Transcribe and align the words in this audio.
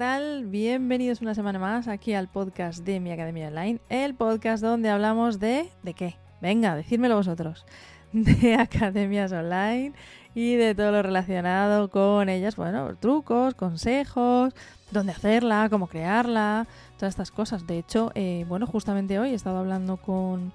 tal? 0.00 0.46
Bienvenidos 0.46 1.20
una 1.20 1.34
semana 1.34 1.58
más 1.58 1.86
aquí 1.86 2.14
al 2.14 2.26
podcast 2.26 2.86
de 2.86 3.00
mi 3.00 3.12
Academia 3.12 3.48
Online, 3.48 3.80
el 3.90 4.14
podcast 4.14 4.62
donde 4.62 4.88
hablamos 4.88 5.38
de... 5.38 5.68
¿De 5.82 5.92
qué? 5.92 6.16
Venga, 6.40 6.74
decídmelo 6.74 7.16
vosotros. 7.16 7.66
De 8.12 8.54
academias 8.54 9.30
online 9.30 9.92
y 10.34 10.54
de 10.54 10.74
todo 10.74 10.90
lo 10.90 11.02
relacionado 11.02 11.90
con 11.90 12.30
ellas, 12.30 12.56
bueno, 12.56 12.96
trucos, 12.96 13.54
consejos, 13.54 14.54
dónde 14.90 15.12
hacerla, 15.12 15.68
cómo 15.68 15.86
crearla, 15.86 16.66
todas 16.96 17.12
estas 17.12 17.30
cosas. 17.30 17.66
De 17.66 17.76
hecho, 17.76 18.10
eh, 18.14 18.46
bueno, 18.48 18.66
justamente 18.66 19.18
hoy 19.18 19.32
he 19.32 19.34
estado 19.34 19.58
hablando 19.58 19.98
con, 19.98 20.54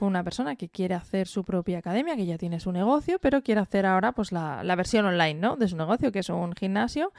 con, 0.00 0.08
una 0.08 0.24
persona 0.24 0.56
que 0.56 0.68
quiere 0.68 0.96
hacer 0.96 1.28
su 1.28 1.44
propia 1.44 1.78
academia, 1.78 2.16
que 2.16 2.26
ya 2.26 2.38
tiene 2.38 2.58
su 2.58 2.72
negocio, 2.72 3.20
pero 3.20 3.40
quiere 3.40 3.60
hacer 3.60 3.86
ahora 3.86 4.10
pues 4.10 4.32
la, 4.32 4.64
la 4.64 4.74
versión 4.74 5.06
online, 5.06 5.34
¿no? 5.34 5.54
De 5.54 5.68
su 5.68 5.76
negocio, 5.76 6.10
que 6.10 6.18
es 6.18 6.28
un 6.28 6.54
gimnasio 6.54 7.12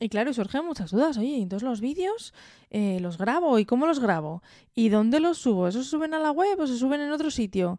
y 0.00 0.08
claro, 0.08 0.32
surgen 0.32 0.64
muchas 0.64 0.90
dudas. 0.90 1.18
Oye, 1.18 1.36
entonces 1.36 1.68
los 1.68 1.80
vídeos 1.80 2.32
eh, 2.70 2.98
los 3.00 3.18
grabo 3.18 3.58
y 3.58 3.66
cómo 3.66 3.86
los 3.86 4.00
grabo 4.00 4.42
y 4.74 4.88
dónde 4.88 5.20
los 5.20 5.38
subo. 5.38 5.68
¿Esos 5.68 5.86
suben 5.86 6.14
a 6.14 6.18
la 6.18 6.30
web 6.30 6.58
o 6.58 6.66
se 6.66 6.76
suben 6.76 7.02
en 7.02 7.12
otro 7.12 7.30
sitio? 7.30 7.78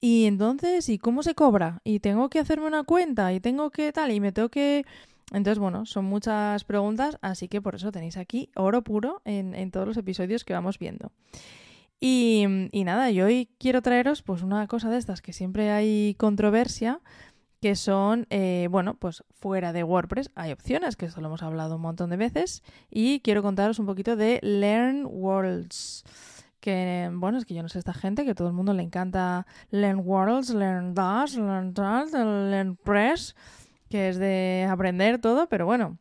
Y 0.00 0.24
entonces, 0.24 0.88
¿y 0.88 0.98
cómo 0.98 1.22
se 1.22 1.34
cobra? 1.34 1.80
Y 1.84 2.00
tengo 2.00 2.30
que 2.30 2.38
hacerme 2.38 2.66
una 2.66 2.84
cuenta 2.84 3.32
y 3.32 3.40
tengo 3.40 3.70
que 3.70 3.92
tal 3.92 4.10
y 4.12 4.20
me 4.20 4.32
tengo 4.32 4.48
que... 4.48 4.84
Entonces, 5.30 5.58
bueno, 5.58 5.84
son 5.84 6.06
muchas 6.06 6.64
preguntas, 6.64 7.18
así 7.20 7.48
que 7.48 7.60
por 7.60 7.74
eso 7.74 7.92
tenéis 7.92 8.16
aquí 8.16 8.48
oro 8.56 8.82
puro 8.82 9.20
en, 9.26 9.54
en 9.54 9.70
todos 9.70 9.86
los 9.86 9.96
episodios 9.98 10.44
que 10.44 10.54
vamos 10.54 10.78
viendo. 10.78 11.12
Y, 12.00 12.44
y 12.70 12.84
nada, 12.84 13.10
yo 13.10 13.26
hoy 13.26 13.48
quiero 13.58 13.82
traeros 13.82 14.22
pues 14.22 14.42
una 14.42 14.66
cosa 14.68 14.88
de 14.88 14.98
estas 14.98 15.20
que 15.20 15.32
siempre 15.32 15.70
hay 15.70 16.14
controversia 16.16 17.00
que 17.60 17.74
son, 17.74 18.26
eh, 18.30 18.68
bueno, 18.70 18.94
pues 18.94 19.24
fuera 19.30 19.72
de 19.72 19.82
WordPress 19.82 20.30
hay 20.34 20.52
opciones, 20.52 20.96
que 20.96 21.06
esto 21.06 21.20
lo 21.20 21.26
hemos 21.26 21.42
hablado 21.42 21.76
un 21.76 21.82
montón 21.82 22.10
de 22.10 22.16
veces, 22.16 22.62
y 22.90 23.20
quiero 23.20 23.42
contaros 23.42 23.78
un 23.78 23.86
poquito 23.86 24.16
de 24.16 24.38
Learn 24.42 25.06
Worlds. 25.06 26.04
Que, 26.60 27.08
bueno, 27.12 27.38
es 27.38 27.44
que 27.44 27.54
yo 27.54 27.62
no 27.62 27.68
sé 27.68 27.78
esta 27.78 27.94
gente, 27.94 28.24
que 28.24 28.32
a 28.32 28.34
todo 28.34 28.48
el 28.48 28.54
mundo 28.54 28.74
le 28.74 28.82
encanta 28.82 29.46
Learn 29.70 30.02
Worlds, 30.04 30.50
Learn 30.50 30.94
Dash, 30.94 31.36
Learn 31.36 31.72
Learn 32.50 32.76
Press, 32.76 33.36
que 33.88 34.08
es 34.08 34.18
de 34.18 34.66
aprender 34.68 35.20
todo, 35.20 35.48
pero 35.48 35.66
bueno, 35.66 35.98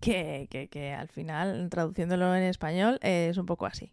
que, 0.00 0.48
que, 0.50 0.68
que 0.68 0.92
al 0.92 1.08
final, 1.08 1.68
traduciéndolo 1.70 2.34
en 2.34 2.42
español, 2.42 2.98
es 3.02 3.36
un 3.36 3.46
poco 3.46 3.66
así. 3.66 3.92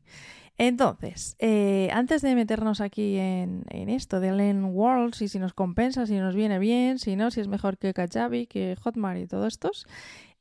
Entonces, 0.60 1.38
eh, 1.40 1.90
antes 1.94 2.22
de 2.22 2.36
meternos 2.36 2.82
aquí 2.82 3.16
en, 3.16 3.64
esto 3.70 4.20
de 4.20 4.34
Learn 4.34 4.66
Worlds 4.66 5.22
y 5.22 5.30
si 5.30 5.40
nos 5.40 5.54
compensa, 5.54 6.06
si 6.06 6.18
nos 6.18 6.36
viene 6.36 6.60
bien, 6.60 7.00
si 7.00 7.16
no, 7.16 7.32
si 7.32 7.40
es 7.40 7.48
mejor 7.48 7.78
que 7.78 7.94
Kajabi, 7.94 8.46
que 8.46 8.76
Hotmart 8.76 9.22
y 9.22 9.26
todos 9.26 9.48
estos, 9.48 9.88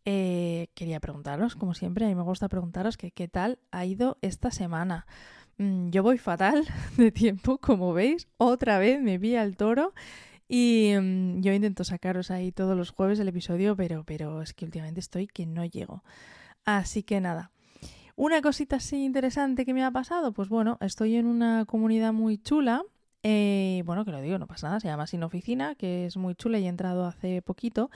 eh, 0.04 0.70
quería 0.74 0.98
preguntaros, 0.98 1.54
como 1.54 1.72
siempre, 1.72 2.04
a 2.04 2.08
mí 2.08 2.16
me 2.16 2.22
gusta 2.22 2.48
preguntaros 2.48 2.96
que 2.96 3.12
qué 3.12 3.28
tal 3.28 3.60
ha 3.70 3.86
ido 3.86 4.18
esta 4.20 4.50
semana. 4.50 5.06
Mm, 5.56 5.90
yo 5.90 6.02
voy 6.02 6.18
fatal 6.18 6.64
de 6.96 7.12
tiempo, 7.12 7.58
como 7.58 7.92
veis, 7.92 8.26
otra 8.38 8.80
vez 8.80 9.00
me 9.00 9.18
vi 9.18 9.36
al 9.36 9.56
toro 9.56 9.94
y 10.48 10.94
mm, 11.00 11.42
yo 11.42 11.52
intento 11.52 11.84
sacaros 11.84 12.32
ahí 12.32 12.50
todos 12.50 12.76
los 12.76 12.90
jueves 12.90 13.20
el 13.20 13.28
episodio, 13.28 13.76
pero, 13.76 14.02
pero 14.02 14.42
es 14.42 14.52
que 14.52 14.64
últimamente 14.64 14.98
estoy 14.98 15.28
que 15.28 15.46
no 15.46 15.64
llego. 15.64 16.02
Así 16.64 17.04
que 17.04 17.20
nada. 17.20 17.52
Una 18.18 18.42
cosita 18.42 18.76
así 18.76 19.04
interesante 19.04 19.64
que 19.64 19.72
me 19.72 19.84
ha 19.84 19.92
pasado, 19.92 20.32
pues 20.32 20.48
bueno, 20.48 20.76
estoy 20.80 21.14
en 21.14 21.24
una 21.24 21.64
comunidad 21.66 22.12
muy 22.12 22.36
chula. 22.36 22.82
Eh, 23.22 23.84
bueno, 23.86 24.04
que 24.04 24.10
lo 24.10 24.20
digo, 24.20 24.40
no 24.40 24.48
pasa 24.48 24.66
nada, 24.66 24.80
se 24.80 24.88
llama 24.88 25.06
Sin 25.06 25.22
Oficina, 25.22 25.76
que 25.76 26.04
es 26.04 26.16
muy 26.16 26.34
chula 26.34 26.58
y 26.58 26.64
he 26.64 26.68
entrado 26.68 27.06
hace 27.06 27.42
poquito. 27.42 27.92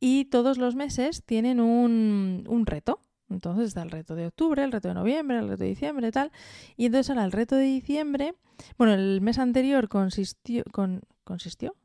Y 0.00 0.24
todos 0.24 0.56
los 0.56 0.76
meses 0.76 1.24
tienen 1.26 1.60
un, 1.60 2.44
un 2.48 2.64
reto. 2.64 3.02
Entonces 3.28 3.68
está 3.68 3.82
el 3.82 3.90
reto 3.90 4.14
de 4.14 4.28
octubre, 4.28 4.64
el 4.64 4.72
reto 4.72 4.88
de 4.88 4.94
noviembre, 4.94 5.36
el 5.36 5.46
reto 5.46 5.64
de 5.64 5.68
diciembre, 5.68 6.10
tal. 6.10 6.32
Y 6.78 6.86
entonces 6.86 7.10
ahora 7.10 7.26
el 7.26 7.32
reto 7.32 7.54
de 7.54 7.64
diciembre, 7.64 8.34
bueno, 8.78 8.94
el 8.94 9.20
mes 9.20 9.38
anterior 9.38 9.90
consistió, 9.90 10.64
con, 10.72 11.02
consistió, 11.22 11.76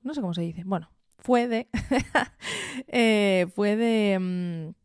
no 0.00 0.14
sé 0.14 0.22
cómo 0.22 0.32
se 0.32 0.40
dice, 0.40 0.62
bueno, 0.64 0.90
fue 1.18 1.46
de, 1.46 1.68
eh, 2.86 3.48
fue 3.54 3.76
de, 3.76 4.18
mm, 4.18 4.77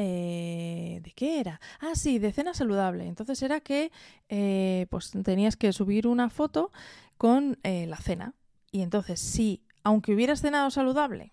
eh, 0.00 1.00
¿De 1.02 1.10
qué 1.10 1.40
era? 1.40 1.60
Ah, 1.80 1.96
sí, 1.96 2.20
de 2.20 2.30
cena 2.30 2.54
saludable. 2.54 3.08
Entonces 3.08 3.42
era 3.42 3.58
que 3.60 3.90
eh, 4.28 4.86
pues 4.90 5.10
tenías 5.24 5.56
que 5.56 5.72
subir 5.72 6.06
una 6.06 6.30
foto 6.30 6.70
con 7.16 7.58
eh, 7.64 7.84
la 7.88 7.96
cena. 7.96 8.34
Y 8.70 8.82
entonces, 8.82 9.18
si, 9.18 9.64
aunque 9.82 10.14
hubieras 10.14 10.40
cenado 10.40 10.70
saludable, 10.70 11.32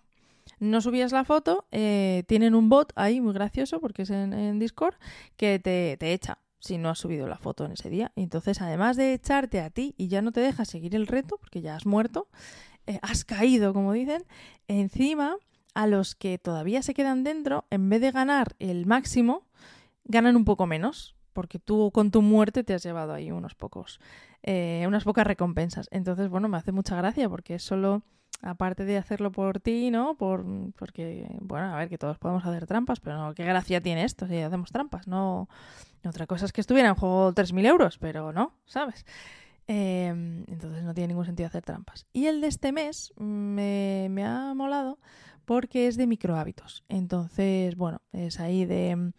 no 0.58 0.80
subías 0.80 1.12
la 1.12 1.24
foto, 1.24 1.66
tienen 1.70 2.54
un 2.54 2.68
bot 2.68 2.92
ahí 2.96 3.20
muy 3.20 3.34
gracioso, 3.34 3.78
porque 3.80 4.02
es 4.02 4.10
en, 4.10 4.58
Discord, 4.58 4.94
que 5.36 5.58
te, 5.58 5.96
te, 5.98 6.12
echa 6.12 6.38
si 6.58 6.78
no 6.78 6.88
has 6.88 6.98
subido 6.98 7.28
la 7.28 7.36
foto 7.36 7.66
en 7.66 7.72
ese 7.72 7.90
día. 7.90 8.10
Entonces, 8.16 8.60
además 8.60 8.96
de 8.96 9.12
echarte 9.12 9.60
a 9.60 9.70
ti 9.70 9.94
y 9.96 10.08
ya 10.08 10.22
no 10.22 10.32
te 10.32 10.40
deja 10.40 10.64
seguir 10.64 10.96
el 10.96 11.06
reto, 11.06 11.36
porque 11.36 11.60
ya 11.60 11.76
has 11.76 11.84
muerto, 11.84 12.28
has 13.02 13.24
caído, 13.24 13.74
como 13.74 13.92
dicen, 13.92 14.24
encima 14.66 15.36
a 15.76 15.86
los 15.86 16.14
que 16.14 16.38
todavía 16.38 16.80
se 16.80 16.94
quedan 16.94 17.22
dentro, 17.22 17.66
en 17.68 17.90
vez 17.90 18.00
de 18.00 18.10
ganar 18.10 18.56
el 18.58 18.86
máximo, 18.86 19.46
ganan 20.04 20.34
un 20.34 20.46
poco 20.46 20.66
menos, 20.66 21.16
porque 21.34 21.58
tú 21.58 21.90
con 21.92 22.10
tu 22.10 22.22
muerte 22.22 22.64
te 22.64 22.72
has 22.72 22.82
llevado 22.82 23.12
ahí 23.12 23.30
unos 23.30 23.54
pocos, 23.54 24.00
eh, 24.42 24.86
unas 24.88 25.04
pocas 25.04 25.26
recompensas. 25.26 25.86
Entonces, 25.90 26.30
bueno, 26.30 26.48
me 26.48 26.56
hace 26.56 26.72
mucha 26.72 26.96
gracia 26.96 27.28
porque 27.28 27.56
es 27.56 27.62
solo, 27.62 28.02
aparte 28.40 28.86
de 28.86 28.96
hacerlo 28.96 29.30
por 29.32 29.60
ti, 29.60 29.90
¿no? 29.90 30.16
Por, 30.16 30.46
porque, 30.78 31.28
bueno, 31.42 31.74
a 31.74 31.76
ver, 31.76 31.90
que 31.90 31.98
todos 31.98 32.16
podemos 32.16 32.46
hacer 32.46 32.66
trampas, 32.66 32.98
pero 33.00 33.18
no, 33.18 33.34
¿qué 33.34 33.44
gracia 33.44 33.82
tiene 33.82 34.04
esto 34.04 34.26
si 34.26 34.38
hacemos 34.38 34.72
trampas? 34.72 35.06
No, 35.06 35.46
otra 36.06 36.26
cosa 36.26 36.46
es 36.46 36.54
que 36.54 36.62
estuviera 36.62 36.88
en 36.88 36.94
juego 36.94 37.34
3.000 37.34 37.66
euros, 37.66 37.98
pero 37.98 38.32
no, 38.32 38.54
¿sabes? 38.64 39.04
Em, 39.66 40.44
entonces 40.48 40.84
no 40.84 40.94
tiene 40.94 41.08
ningún 41.08 41.26
sentido 41.26 41.48
hacer 41.48 41.64
trampas. 41.64 42.06
Y 42.14 42.28
el 42.28 42.40
de 42.40 42.46
este 42.46 42.72
mes 42.72 43.12
me, 43.18 44.06
me 44.08 44.24
ha 44.24 44.54
molado 44.54 44.98
porque 45.46 45.86
es 45.86 45.96
de 45.96 46.06
microhábitos. 46.06 46.84
Entonces, 46.88 47.76
bueno, 47.76 48.02
es 48.12 48.38
ahí 48.40 48.66
de 48.66 48.96
mm, 48.96 49.12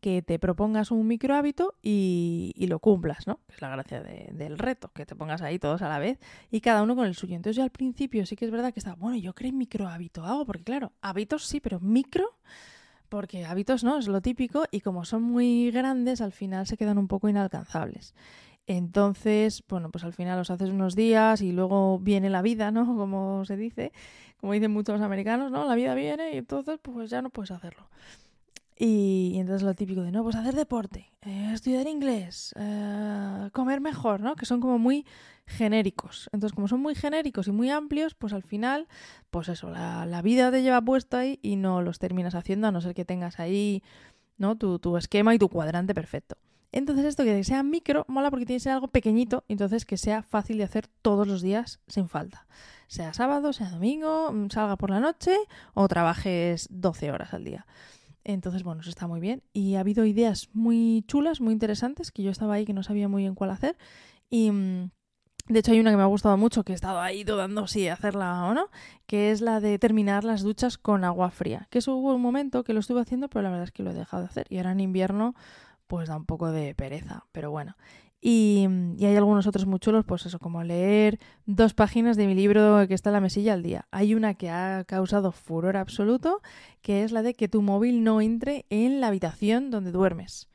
que 0.00 0.22
te 0.22 0.38
propongas 0.38 0.90
un 0.90 1.06
microhábito 1.06 1.74
y, 1.82 2.52
y 2.54 2.66
lo 2.68 2.78
cumplas, 2.78 3.26
¿no? 3.26 3.40
Es 3.48 3.60
la 3.60 3.70
gracia 3.70 4.02
del 4.02 4.58
reto, 4.58 4.92
que 4.94 5.06
te 5.06 5.16
pongas 5.16 5.42
ahí 5.42 5.58
todos 5.58 5.82
a 5.82 5.88
la 5.88 5.98
vez 5.98 6.20
y 6.50 6.60
cada 6.60 6.82
uno 6.82 6.94
con 6.94 7.06
el 7.06 7.14
suyo. 7.14 7.34
Entonces 7.34 7.56
yo 7.56 7.64
al 7.64 7.70
principio 7.70 8.24
sí 8.26 8.36
que 8.36 8.44
es 8.44 8.50
verdad 8.50 8.72
que 8.72 8.80
estaba, 8.80 8.96
bueno, 8.96 9.16
yo 9.16 9.34
creo 9.34 9.52
microhábito 9.52 10.24
hago, 10.24 10.44
porque 10.44 10.64
claro, 10.64 10.92
hábitos 11.00 11.46
sí, 11.46 11.60
pero 11.60 11.80
micro, 11.80 12.36
porque 13.08 13.46
hábitos 13.46 13.84
no, 13.84 13.98
es 13.98 14.08
lo 14.08 14.20
típico 14.20 14.64
y 14.70 14.80
como 14.80 15.04
son 15.04 15.22
muy 15.22 15.70
grandes, 15.70 16.20
al 16.20 16.32
final 16.32 16.66
se 16.66 16.76
quedan 16.76 16.98
un 16.98 17.08
poco 17.08 17.28
inalcanzables. 17.28 18.14
Entonces, 18.66 19.62
bueno, 19.68 19.90
pues 19.90 20.04
al 20.04 20.12
final 20.12 20.38
los 20.38 20.50
haces 20.50 20.70
unos 20.70 20.96
días 20.96 21.40
y 21.40 21.52
luego 21.52 21.98
viene 22.00 22.30
la 22.30 22.42
vida, 22.42 22.70
¿no? 22.70 22.84
Como 22.96 23.44
se 23.44 23.56
dice, 23.56 23.92
como 24.38 24.52
dicen 24.52 24.72
muchos 24.72 25.00
americanos, 25.00 25.50
¿no? 25.50 25.64
La 25.66 25.74
vida 25.74 25.94
viene 25.94 26.34
y 26.34 26.38
entonces 26.38 26.78
pues 26.82 27.10
ya 27.10 27.22
no 27.22 27.30
puedes 27.30 27.50
hacerlo. 27.50 27.88
Y, 28.78 29.36
entonces 29.36 29.62
lo 29.62 29.72
típico 29.74 30.02
de, 30.02 30.12
no, 30.12 30.22
pues 30.22 30.36
hacer 30.36 30.54
deporte, 30.54 31.10
eh, 31.22 31.52
estudiar 31.54 31.86
inglés, 31.86 32.52
eh, 32.58 33.48
comer 33.52 33.80
mejor, 33.80 34.20
¿no? 34.20 34.36
Que 34.36 34.44
son 34.44 34.60
como 34.60 34.78
muy 34.78 35.06
genéricos. 35.46 36.28
Entonces, 36.32 36.54
como 36.54 36.68
son 36.68 36.80
muy 36.80 36.94
genéricos 36.94 37.48
y 37.48 37.52
muy 37.52 37.70
amplios, 37.70 38.14
pues 38.14 38.34
al 38.34 38.42
final, 38.42 38.86
pues 39.30 39.48
eso, 39.48 39.70
la, 39.70 40.04
la 40.04 40.20
vida 40.20 40.50
te 40.50 40.62
lleva 40.62 40.82
puesto 40.82 41.16
ahí 41.16 41.38
y 41.40 41.56
no 41.56 41.80
los 41.80 41.98
terminas 41.98 42.34
haciendo 42.34 42.66
a 42.66 42.72
no 42.72 42.82
ser 42.82 42.94
que 42.94 43.06
tengas 43.06 43.40
ahí, 43.40 43.82
¿no? 44.36 44.56
Tu, 44.58 44.78
tu 44.78 44.98
esquema 44.98 45.34
y 45.34 45.38
tu 45.38 45.48
cuadrante 45.48 45.94
perfecto. 45.94 46.36
Entonces 46.76 47.06
esto 47.06 47.24
que 47.24 47.42
sea 47.42 47.62
micro 47.62 48.04
mola 48.06 48.28
porque 48.28 48.44
tiene 48.44 48.56
que 48.56 48.64
ser 48.64 48.72
algo 48.72 48.88
pequeñito, 48.88 49.44
entonces 49.48 49.86
que 49.86 49.96
sea 49.96 50.22
fácil 50.22 50.58
de 50.58 50.64
hacer 50.64 50.88
todos 51.00 51.26
los 51.26 51.40
días 51.40 51.80
sin 51.88 52.06
falta. 52.06 52.46
Sea 52.86 53.14
sábado, 53.14 53.54
sea 53.54 53.70
domingo, 53.70 54.30
mm, 54.30 54.50
salga 54.50 54.76
por 54.76 54.90
la 54.90 55.00
noche 55.00 55.34
o 55.72 55.88
trabajes 55.88 56.68
12 56.70 57.10
horas 57.12 57.32
al 57.32 57.44
día. 57.44 57.66
Entonces, 58.24 58.62
bueno, 58.62 58.82
eso 58.82 58.90
está 58.90 59.06
muy 59.06 59.20
bien. 59.20 59.42
Y 59.54 59.76
ha 59.76 59.80
habido 59.80 60.04
ideas 60.04 60.50
muy 60.52 61.02
chulas, 61.08 61.40
muy 61.40 61.54
interesantes, 61.54 62.12
que 62.12 62.22
yo 62.22 62.30
estaba 62.30 62.52
ahí 62.52 62.66
que 62.66 62.74
no 62.74 62.82
sabía 62.82 63.08
muy 63.08 63.22
bien 63.22 63.34
cuál 63.34 63.52
hacer. 63.52 63.78
Y 64.28 64.50
mm, 64.50 64.90
de 65.48 65.58
hecho 65.58 65.72
hay 65.72 65.80
una 65.80 65.92
que 65.92 65.96
me 65.96 66.02
ha 66.02 66.06
gustado 66.06 66.36
mucho, 66.36 66.62
que 66.62 66.72
he 66.72 66.74
estado 66.74 67.00
ahí 67.00 67.24
dudando 67.24 67.66
si 67.68 67.88
hacerla 67.88 68.44
o 68.44 68.52
no, 68.52 68.68
que 69.06 69.30
es 69.30 69.40
la 69.40 69.60
de 69.60 69.78
terminar 69.78 70.24
las 70.24 70.42
duchas 70.42 70.76
con 70.76 71.04
agua 71.04 71.30
fría. 71.30 71.68
Que 71.70 71.78
eso 71.78 71.96
hubo 71.96 72.14
un 72.14 72.20
momento 72.20 72.64
que 72.64 72.74
lo 72.74 72.80
estuve 72.80 73.00
haciendo, 73.00 73.30
pero 73.30 73.44
la 73.44 73.48
verdad 73.48 73.64
es 73.64 73.72
que 73.72 73.82
lo 73.82 73.92
he 73.92 73.94
dejado 73.94 74.24
de 74.24 74.28
hacer. 74.28 74.46
Y 74.50 74.58
ahora 74.58 74.72
en 74.72 74.80
invierno 74.80 75.34
pues 75.86 76.08
da 76.08 76.16
un 76.16 76.26
poco 76.26 76.50
de 76.50 76.74
pereza, 76.74 77.24
pero 77.32 77.50
bueno. 77.50 77.76
Y, 78.20 78.66
hay 79.00 79.16
algunos 79.16 79.46
otros 79.46 79.66
muy 79.66 79.78
chulos, 79.78 80.04
pues 80.04 80.26
eso, 80.26 80.38
como 80.38 80.64
leer 80.64 81.20
dos 81.44 81.74
páginas 81.74 82.16
de 82.16 82.26
mi 82.26 82.34
libro 82.34 82.86
que 82.88 82.94
está 82.94 83.10
en 83.10 83.14
la 83.14 83.20
mesilla 83.20 83.52
al 83.52 83.62
día. 83.62 83.86
Hay 83.90 84.14
una 84.14 84.34
que 84.34 84.50
ha 84.50 84.84
causado 84.84 85.32
furor 85.32 85.76
absoluto, 85.76 86.42
que 86.82 87.04
es 87.04 87.12
la 87.12 87.22
de 87.22 87.34
que 87.34 87.48
tu 87.48 87.62
móvil 87.62 88.02
no 88.02 88.20
entre 88.20 88.66
en 88.70 89.00
la 89.00 89.08
habitación 89.08 89.70
donde 89.70 89.92
duermes. 89.92 90.48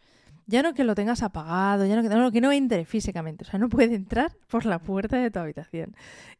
Ya 0.47 0.63
no 0.63 0.73
que 0.73 0.83
lo 0.83 0.95
tengas 0.95 1.23
apagado, 1.23 1.85
ya 1.85 1.95
no 1.95 2.01
que 2.01 2.09
no, 2.09 2.31
que 2.31 2.41
no 2.41 2.51
entre 2.51 2.83
físicamente, 2.83 3.45
o 3.45 3.47
sea, 3.47 3.57
no 3.57 3.69
puede 3.69 3.95
entrar 3.95 4.33
por 4.49 4.65
la 4.65 4.79
puerta 4.79 5.17
de 5.17 5.31
tu 5.31 5.39
habitación. 5.39 5.95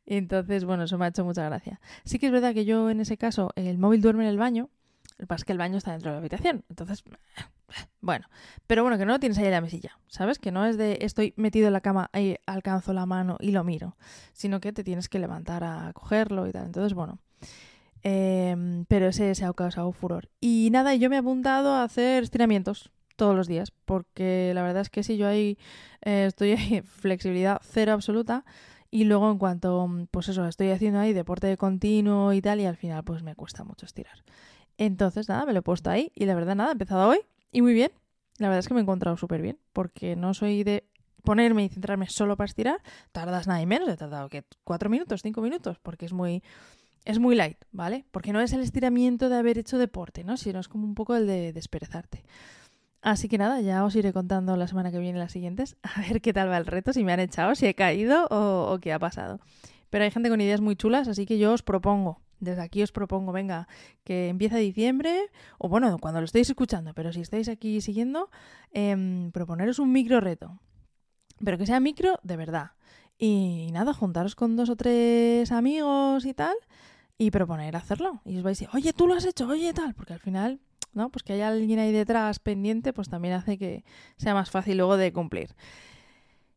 Entonces, 0.06 0.66
bueno, 0.66 0.84
eso 0.84 0.98
me 0.98 1.06
ha 1.06 1.10
hecho 1.10 1.24
mucha 1.24 1.46
gracia. 1.46 1.80
Sí 2.04 2.20
que 2.20 2.26
es 2.26 2.32
verdad 2.34 2.54
que 2.54 2.66
yo 2.66 2.90
en 2.90 3.00
ese 3.00 3.16
caso 3.16 3.52
el 3.56 3.78
móvil 3.78 4.02
duerme 4.02 4.24
en 4.24 4.32
el 4.32 4.38
baño, 4.38 4.70
Lo 5.18 5.24
que 5.24 5.28
pasa 5.28 5.44
es 5.44 5.46
que 5.46 5.54
el 5.54 5.60
baño 5.60 5.78
está 5.78 5.92
dentro 5.92 6.10
de 6.10 6.16
la 6.16 6.20
habitación. 6.20 6.66
Entonces, 6.70 7.06
bueno. 8.01 8.27
Pero 8.68 8.83
bueno, 8.83 8.97
que 8.97 9.06
no 9.06 9.13
lo 9.13 9.19
tienes 9.19 9.38
ahí 9.38 9.45
en 9.45 9.51
la 9.51 9.62
mesilla, 9.62 9.97
¿sabes? 10.07 10.39
Que 10.39 10.51
no 10.51 10.65
es 10.65 10.77
de 10.77 11.00
estoy 11.01 11.33
metido 11.38 11.68
en 11.68 11.73
la 11.73 11.81
cama, 11.81 12.09
ahí 12.13 12.38
alcanzo 12.45 12.94
la 12.94 13.06
mano 13.06 13.38
y 13.39 13.51
lo 13.51 13.63
miro, 13.63 13.95
sino 14.33 14.59
que 14.62 14.73
te 14.73 14.83
tienes 14.83 15.09
que 15.09 15.19
levantar 15.19 15.63
a 15.63 15.91
cogerlo 15.94 16.47
y 16.47 16.51
tal. 16.51 16.65
Entonces, 16.65 16.94
bueno. 16.94 17.19
Em, 18.03 18.85
pero 18.85 19.07
ese 19.07 19.35
se 19.35 19.45
ha 19.45 19.53
causado 19.53 19.91
furor. 19.91 20.29
Y 20.39 20.69
nada, 20.71 20.95
yo 20.95 21.09
me 21.09 21.18
he 21.18 21.19
apuntado 21.19 21.73
a 21.73 21.83
hacer 21.83 22.23
estiramientos 22.23 22.91
todos 23.15 23.35
los 23.35 23.47
días, 23.47 23.71
porque 23.85 24.51
la 24.56 24.63
verdad 24.63 24.81
es 24.81 24.89
que 24.89 25.03
si 25.03 25.18
yo 25.18 25.27
ahí 25.27 25.57
eh, 26.01 26.25
estoy 26.27 26.53
ahí, 26.53 26.81
flexibilidad 26.85 27.62
cero 27.63 27.94
absoluta, 27.94 28.44
y 28.89 29.06
luego 29.06 29.31
en 29.31 29.38
cuanto, 29.38 29.88
pues 30.12 30.27
eso, 30.27 30.45
estoy 30.47 30.71
haciendo 30.71 31.00
ahí 31.00 31.13
deporte 31.13 31.47
de 31.47 31.57
continuo 31.57 32.33
y 32.33 32.41
tal, 32.41 32.59
y 32.59 32.65
al 32.65 32.75
final 32.75 33.03
pues 33.03 33.23
me 33.23 33.35
cuesta 33.35 33.63
mucho 33.63 33.85
estirar. 33.85 34.23
Entonces, 34.77 35.29
nada, 35.29 35.45
me 35.45 35.53
lo 35.53 35.59
he 35.59 35.62
puesto 35.62 35.89
ahí 35.89 36.12
y 36.15 36.25
la 36.25 36.33
verdad, 36.35 36.56
nada, 36.56 36.69
he 36.69 36.73
empezado 36.73 37.07
hoy 37.07 37.19
y 37.51 37.62
muy 37.62 37.74
bien. 37.74 37.92
La 38.38 38.48
verdad 38.48 38.59
es 38.59 38.68
que 38.68 38.74
me 38.74 38.80
he 38.80 38.83
encontrado 38.83 39.18
súper 39.18 39.42
bien, 39.42 39.59
porque 39.74 40.15
no 40.15 40.33
soy 40.33 40.63
de 40.63 40.86
ponerme 41.24 41.65
y 41.65 41.69
centrarme 41.69 42.07
solo 42.07 42.38
para 42.38 42.48
estirar. 42.48 42.81
Tardas 43.12 43.48
nada 43.48 43.62
y 43.62 43.65
menos, 43.65 43.89
he 43.89 43.98
tardado 43.98 44.30
que 44.30 44.44
cuatro 44.63 44.89
minutos, 44.89 45.21
cinco 45.21 45.42
minutos, 45.42 45.77
porque 45.80 46.06
es 46.06 46.13
muy 46.13 46.44
es 47.06 47.19
muy 47.19 47.36
light, 47.36 47.57
¿vale? 47.71 48.06
Porque 48.12 48.31
no 48.31 48.42
es 48.42 48.53
el 48.53 48.62
estiramiento 48.62 49.30
de 49.30 49.36
haber 49.36 49.57
hecho 49.57 49.77
deporte, 49.77 50.24
¿no? 50.24 50.38
Sino 50.38 50.59
es 50.59 50.68
como 50.68 50.86
un 50.86 50.95
poco 50.95 51.15
el 51.15 51.25
de 51.25 51.51
desperezarte. 51.51 52.24
Así 53.01 53.27
que 53.27 53.39
nada, 53.39 53.62
ya 53.62 53.83
os 53.83 53.95
iré 53.95 54.13
contando 54.13 54.56
la 54.56 54.68
semana 54.68 54.92
que 54.92 55.00
viene 55.00 55.18
las 55.18 55.31
siguientes, 55.31 55.77
a 55.83 56.01
ver 56.01 56.21
qué 56.21 56.33
tal 56.33 56.50
va 56.50 56.57
el 56.57 56.68
reto, 56.68 56.94
si 56.94 57.04
me 57.04 57.13
han 57.13 57.19
echado, 57.19 57.56
si 57.56 57.65
he 57.65 57.74
caído 57.74 58.27
o, 58.30 58.77
qué 58.80 58.94
ha 58.94 59.00
pasado. 59.00 59.39
Pero 59.89 60.04
hay 60.04 60.12
gente 60.12 60.30
con 60.30 60.39
ideas 60.39 60.62
muy 60.62 60.75
chulas, 60.75 61.07
así 61.07 61.25
que 61.25 61.38
yo 61.38 61.51
os 61.54 61.63
propongo, 61.63 62.21
desde 62.42 62.62
aquí 62.62 62.84
os 62.84 62.92
propongo, 62.92 63.32
venga, 63.32 63.70
que 64.04 64.28
empiece 64.28 64.58
diciembre, 64.58 65.30
o 65.58 65.70
bueno, 65.70 65.98
cuando 66.00 66.20
lo 66.20 66.26
estéis 66.26 66.50
escuchando, 66.50 66.94
pero 66.94 67.14
si 67.14 67.22
estáis 67.22 67.48
aquí 67.48 67.80
siguiendo, 67.80 68.30
eh, 68.74 69.30
proponeros 69.32 69.80
un 69.80 69.94
micro 69.94 70.20
reto. 70.20 70.60
Pero 71.44 71.58
que 71.58 71.66
sea 71.66 71.80
micro 71.80 72.20
de 72.24 72.36
verdad. 72.36 72.72
Y 73.18 73.70
nada, 73.72 73.94
juntaros 73.94 74.36
con 74.36 74.56
dos 74.56 74.70
o 74.70 74.76
tres 74.76 75.52
amigos 75.52 76.26
y 76.26 76.34
tal, 76.34 76.56
y 77.18 77.30
proponer 77.30 77.76
hacerlo. 77.76 78.22
Y 78.26 78.38
os 78.38 78.44
vais 78.44 78.58
a 78.58 78.66
decir, 78.66 78.70
oye, 78.74 78.94
tú 78.94 79.08
lo 79.08 79.14
has 79.14 79.26
hecho, 79.26 79.48
oye, 79.48 79.72
tal, 79.74 79.94
porque 79.94 80.14
al 80.14 80.20
final, 80.20 80.60
¿no? 80.94 81.10
Pues 81.12 81.22
que 81.24 81.34
haya 81.34 81.50
alguien 81.50 81.78
ahí 81.78 81.92
detrás 81.92 82.40
pendiente, 82.40 82.94
pues 82.94 83.10
también 83.10 83.36
hace 83.36 83.58
que 83.60 83.86
sea 84.18 84.34
más 84.34 84.50
fácil 84.50 84.78
luego 84.78 84.98
de 84.98 85.14
cumplir. 85.14 85.56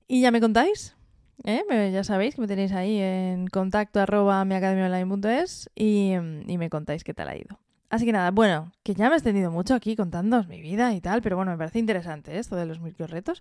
Y 0.09 0.23
ya 0.23 0.31
me 0.31 0.41
contáis, 0.41 0.97
¿eh? 1.43 1.91
ya 1.93 2.05
sabéis 2.05 2.35
que 2.35 2.41
me 2.41 2.47
tenéis 2.47 2.73
ahí 2.73 2.99
en 2.99 3.47
contacto 3.49 4.01
arroba 4.01 4.45
miacademiaonline.es 4.45 5.71
y, 5.75 6.13
y 6.47 6.59
me 6.59 6.71
contáis 6.71 7.05
qué 7.05 7.15
tal 7.15 7.29
ha 7.29 7.37
ido. 7.37 7.59
Así 7.95 8.07
que 8.07 8.13
nada, 8.13 8.33
bueno, 8.33 8.73
que 8.83 8.93
ya 8.95 9.07
me 9.09 9.15
he 9.15 9.19
extendido 9.19 9.53
mucho 9.53 9.73
aquí 9.73 9.95
contándoos 9.95 10.49
mi 10.49 10.61
vida 10.61 10.93
y 10.95 11.01
tal, 11.01 11.23
pero 11.23 11.37
bueno, 11.37 11.53
me 11.53 11.59
parece 11.59 11.79
interesante 11.79 12.41
esto 12.41 12.57
de 12.57 12.67
los 12.67 12.81
retos. 13.09 13.41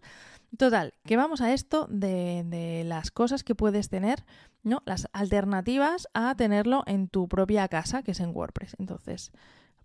Total, 0.59 0.93
que 1.05 1.17
vamos 1.17 1.41
a 1.41 1.53
esto 1.53 1.87
de, 1.89 2.83
las 2.85 3.09
cosas 3.09 3.43
que 3.43 3.55
puedes 3.55 3.89
tener, 3.89 4.23
¿no? 4.61 4.83
Las 4.85 5.07
alternativas 5.11 6.07
a 6.13 6.35
tenerlo 6.35 6.83
en 6.85 7.07
tu 7.07 7.27
propia 7.27 7.67
casa, 7.67 8.03
que 8.03 8.11
es 8.11 8.19
en 8.19 8.29
WordPress. 8.29 8.75
Entonces, 8.77 9.31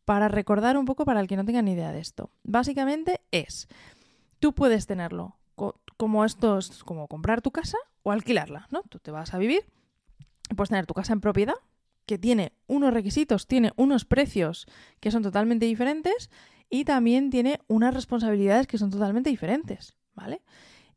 para 0.05 0.29
recordar 0.29 0.77
un 0.77 0.85
poco 0.85 1.07
para 1.07 1.21
el 1.21 1.29
que 1.29 1.37
no 1.39 1.47
tenga 1.47 1.63
ni 1.63 1.73
idea 1.73 1.93
de 1.93 2.01
esto, 2.01 2.31
básicamente 2.43 3.23
es, 3.31 3.69
tú 4.39 4.55
puedes 4.55 4.87
tenerlo 4.87 5.37
como 5.97 6.25
esto 6.25 6.59
es 6.59 6.85
como 6.85 7.09
comprar 7.09 7.41
tu 7.41 7.51
casa 7.51 7.79
o 8.09 8.13
alquilarla, 8.13 8.67
¿no? 8.71 8.83
Tú 8.89 8.99
te 8.99 9.11
vas 9.11 9.35
a 9.35 9.39
vivir, 9.39 9.65
puedes 10.57 10.71
tener 10.71 10.87
tu 10.87 10.95
casa 10.95 11.13
en 11.13 11.21
propiedad, 11.21 11.55
que 12.07 12.19
tiene 12.19 12.53
unos 12.67 12.93
requisitos, 12.93 13.47
tiene 13.47 13.73
unos 13.77 14.05
precios 14.07 14.67
que 14.99 15.11
son 15.11 15.23
totalmente 15.23 15.67
diferentes 15.67 16.31
y 16.71 16.85
también 16.85 17.31
tiene 17.31 17.61
unas 17.69 17.93
responsabilidades 17.93 18.67
que 18.67 18.79
son 18.79 18.91
totalmente 18.91 19.29
diferentes, 19.29 19.95
¿vale? 20.15 20.43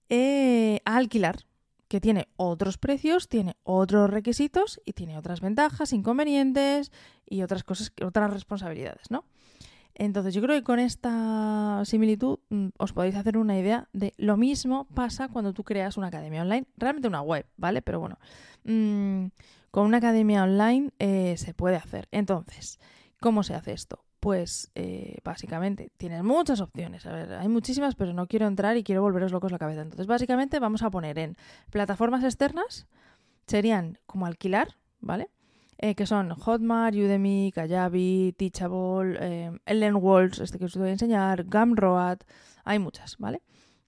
Eh, 0.08 0.80
a 0.86 0.96
alquilar, 0.96 1.46
que 1.90 2.00
tiene 2.00 2.30
otros 2.38 2.78
precios, 2.78 3.28
tiene 3.28 3.58
otros 3.64 4.10
requisitos 4.10 4.80
y 4.86 4.94
tiene 4.94 5.18
otras 5.18 5.42
ventajas, 5.42 5.92
inconvenientes 5.92 6.94
y 7.26 7.42
otras 7.44 7.66
cosas, 7.66 7.92
otras 8.02 8.32
responsabilidades, 8.32 9.12
¿no? 9.12 9.26
Entonces 9.96 10.34
yo 10.34 10.42
creo 10.42 10.56
que 10.56 10.64
con 10.64 10.80
esta 10.80 11.82
similitud 11.86 12.40
mm, 12.50 12.70
os 12.78 12.94
podéis 12.94 13.16
hacer 13.16 13.38
una 13.38 13.58
idea 13.58 13.88
de 13.94 14.14
lo 14.18 14.38
mismo 14.38 14.88
pasa 14.94 15.28
cuando 15.28 15.54
tú 15.54 15.64
creas 15.64 15.98
una 15.98 16.08
academia 16.08 16.42
online, 16.42 16.66
realmente 16.78 17.08
una 17.08 17.22
web, 17.22 17.46
¿vale? 17.58 17.82
Pero 17.82 18.00
bueno, 18.00 18.18
mmm, 18.64 19.28
con 19.72 19.86
una 19.86 19.98
academia 19.98 20.44
online 20.44 20.92
eh, 21.00 21.36
se 21.38 21.54
puede 21.54 21.78
hacer. 21.78 22.08
Entonces, 22.12 22.80
¿cómo 23.20 23.44
se 23.44 23.56
hace 23.56 23.74
esto? 23.74 24.04
Pues 24.20 24.72
eh, 24.76 25.18
básicamente 25.24 25.92
tienes 25.98 26.24
muchas 26.24 26.62
opciones. 26.62 27.06
A 27.06 27.12
ver, 27.12 27.34
hay 27.34 27.48
muchísimas, 27.48 27.96
pero 27.96 28.14
no 28.14 28.28
quiero 28.28 28.48
entrar 28.48 28.78
y 28.78 28.84
quiero 28.84 29.02
volveros 29.02 29.32
locos 29.32 29.52
la 29.52 29.58
cabeza. 29.58 29.82
Entonces, 29.82 30.08
básicamente 30.08 30.60
vamos 30.60 30.84
a 30.84 30.92
poner 30.92 31.18
en 31.18 31.36
plataformas 31.72 32.24
externas, 32.24 32.88
serían 33.48 33.98
como 34.06 34.26
alquilar, 34.26 34.78
¿vale? 35.00 35.30
Eh, 35.84 35.96
que 35.96 36.06
son 36.06 36.30
Hotmart, 36.30 36.96
Udemy, 36.96 37.52
Kajabi, 37.56 38.36
Teachable, 38.38 39.18
eh, 39.20 39.52
Ellen 39.66 39.96
Walls, 39.96 40.38
este 40.40 40.60
que 40.60 40.66
os 40.66 40.78
voy 40.78 40.90
a 40.90 40.92
enseñar, 40.92 41.46
Gumroad, 41.46 42.20
hay 42.64 42.78
muchas, 42.78 43.18
¿vale? 43.18 43.42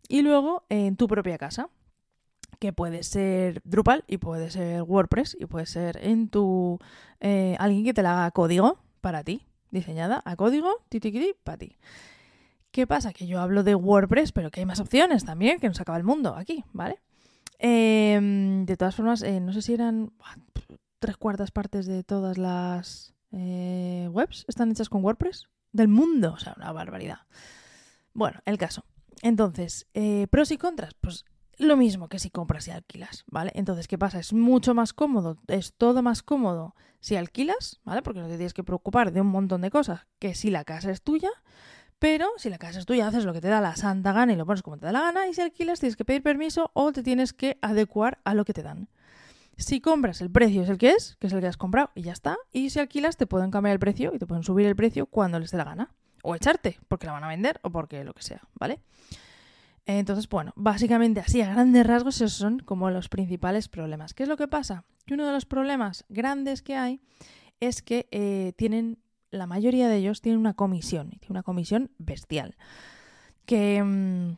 Y 0.10 0.24
luego 0.24 0.66
en 0.70 0.98
tu 0.98 1.08
propia 1.08 1.38
casa 1.38 1.70
que 2.60 2.74
puede 2.74 3.04
ser 3.04 3.62
Drupal 3.64 4.06
y 4.08 4.18
puede 4.18 4.50
ser 4.50 4.82
WordPress 4.82 5.38
y 5.40 5.46
puede 5.46 5.68
ser 5.68 6.00
en 6.02 6.30
tu 6.30 6.80
eh, 7.20 7.56
alguien 7.60 7.84
que 7.84 7.94
te 7.94 8.02
la 8.02 8.14
haga 8.14 8.32
código 8.32 8.80
para 9.00 9.24
ti, 9.24 9.46
diseñada 9.70 10.24
a 10.26 10.36
código, 10.36 10.72
titiquiti, 10.90 11.36
para 11.44 11.60
ti. 11.60 11.78
¿Qué 12.72 12.88
pasa? 12.88 13.14
Que 13.14 13.28
yo 13.28 13.40
hablo 13.40 13.62
de 13.62 13.76
WordPress, 13.76 14.32
pero 14.32 14.50
que 14.50 14.62
hay 14.62 14.66
más 14.66 14.80
opciones 14.80 15.26
también, 15.26 15.60
que 15.60 15.68
nos 15.68 15.80
acaba 15.80 16.00
el 16.00 16.04
mundo 16.04 16.36
aquí, 16.36 16.64
¿vale? 16.74 17.04
Em, 17.60 18.66
de 18.66 18.78
todas 18.78 18.96
formas, 18.96 19.24
no 19.24 19.54
sé 19.54 19.62
si 19.62 19.76
eran 19.76 20.12
tres 21.04 21.18
cuartas 21.18 21.52
partes 21.52 21.86
de 21.86 22.02
todas 22.06 22.38
las 22.38 23.14
eh, 23.34 24.08
webs 24.10 24.46
están 24.48 24.72
hechas 24.72 24.88
con 24.88 25.04
WordPress 25.04 25.50
del 25.74 25.90
mundo, 25.90 26.32
o 26.32 26.38
sea, 26.38 26.54
una 26.56 26.72
barbaridad. 26.72 27.28
Bueno, 28.14 28.40
el 28.46 28.58
caso. 28.58 28.86
Entonces, 29.22 29.86
pros 30.30 30.52
y 30.52 30.58
contras, 30.58 30.94
pues 31.02 31.26
lo 31.58 31.76
mismo 31.76 32.08
que 32.08 32.20
si 32.20 32.30
compras 32.30 32.70
y 32.70 32.72
alquilas, 32.72 33.26
¿vale? 33.28 33.52
Entonces, 33.54 33.90
¿qué 33.90 33.98
pasa? 33.98 34.18
Es 34.18 34.32
mucho 34.32 34.74
más 34.74 34.94
cómodo, 34.94 35.38
es 35.48 35.74
todo 35.74 36.02
más 36.02 36.24
cómodo 36.24 36.74
si 37.02 37.18
alquilas, 37.18 37.82
¿vale? 37.84 38.02
Porque 38.02 38.22
no 38.22 38.30
te 38.30 38.38
tienes 38.38 38.54
que 38.54 38.64
preocupar 38.64 39.12
de 39.12 39.20
un 39.20 39.28
montón 39.28 39.60
de 39.60 39.72
cosas 39.72 40.08
que 40.20 40.36
si 40.36 40.52
la 40.52 40.64
casa 40.64 40.90
es 40.90 41.02
tuya, 41.02 41.32
pero 42.00 42.30
si 42.38 42.50
la 42.50 42.58
casa 42.58 42.80
es 42.80 42.86
tuya 42.86 43.08
haces 43.08 43.26
lo 43.26 43.34
que 43.34 43.42
te 43.42 43.50
da 43.50 43.60
la 43.60 43.76
santa 43.76 44.14
gana 44.14 44.32
y 44.32 44.38
lo 44.38 44.46
pones 44.46 44.64
como 44.64 44.78
te 44.78 44.86
da 44.86 44.94
la 44.94 45.02
gana 45.02 45.28
y 45.28 45.34
si 45.34 45.42
alquilas 45.42 45.82
tienes 45.82 45.98
que 45.98 46.06
pedir 46.06 46.24
permiso 46.24 46.72
o 46.74 46.94
te 46.94 47.04
tienes 47.04 47.34
que 47.34 47.58
adecuar 47.62 48.20
a 48.24 48.34
lo 48.36 48.46
que 48.46 48.54
te 48.54 48.64
dan. 48.64 48.88
Si 49.58 49.82
compras, 49.82 50.22
el 50.22 50.32
precio 50.32 50.64
es 50.64 50.70
el 50.70 50.78
que 50.78 50.92
es, 50.92 51.16
que 51.20 51.28
es 51.28 51.34
el 51.34 51.40
que 51.40 51.48
has 51.48 51.58
comprado 51.58 51.92
y 51.96 52.02
ya 52.02 52.14
está. 52.14 52.38
Y 52.52 52.70
si 52.72 52.80
alquilas, 52.80 53.18
te 53.18 53.28
pueden 53.28 53.52
cambiar 53.52 53.74
el 53.74 53.80
precio 53.80 54.12
y 54.14 54.20
te 54.20 54.26
pueden 54.26 54.44
subir 54.44 54.66
el 54.66 54.76
precio 54.76 55.06
cuando 55.06 55.40
les 55.40 55.52
dé 55.52 55.58
la 55.58 55.64
gana. 55.64 55.92
O 56.24 56.36
echarte, 56.36 56.80
porque 56.88 57.06
la 57.06 57.14
van 57.14 57.24
a 57.24 57.28
vender 57.28 57.60
o 57.64 57.70
porque 57.70 58.04
lo 58.04 58.14
que 58.14 58.24
sea, 58.24 58.42
¿vale? 58.56 58.80
Entonces, 59.86 60.30
bueno, 60.30 60.54
básicamente 60.56 61.20
así 61.20 61.42
a 61.42 61.50
grandes 61.50 61.86
rasgos 61.86 62.16
esos 62.16 62.34
son 62.34 62.60
como 62.60 62.90
los 62.90 63.10
principales 63.10 63.68
problemas. 63.68 64.14
¿Qué 64.14 64.24
es 64.24 64.30
lo 64.30 64.38
que 64.38 64.48
pasa? 64.48 64.86
Que 65.06 65.14
uno 65.16 65.26
de 65.26 65.34
los 65.34 65.46
problemas 65.46 66.06
grandes 66.08 66.62
que 66.62 66.76
hay 66.76 67.02
es 67.60 67.82
que 67.82 68.08
eh, 68.12 68.54
tienen, 68.56 69.00
la 69.32 69.46
mayoría 69.46 69.90
de 69.90 69.98
ellos 69.98 70.22
tienen 70.22 70.40
una 70.40 70.54
comisión, 70.54 71.10
y 71.12 71.18
tiene 71.18 71.34
una 71.34 71.44
comisión 71.44 71.92
bestial. 71.98 72.56
Que, 73.46 73.84
mm, 73.84 74.38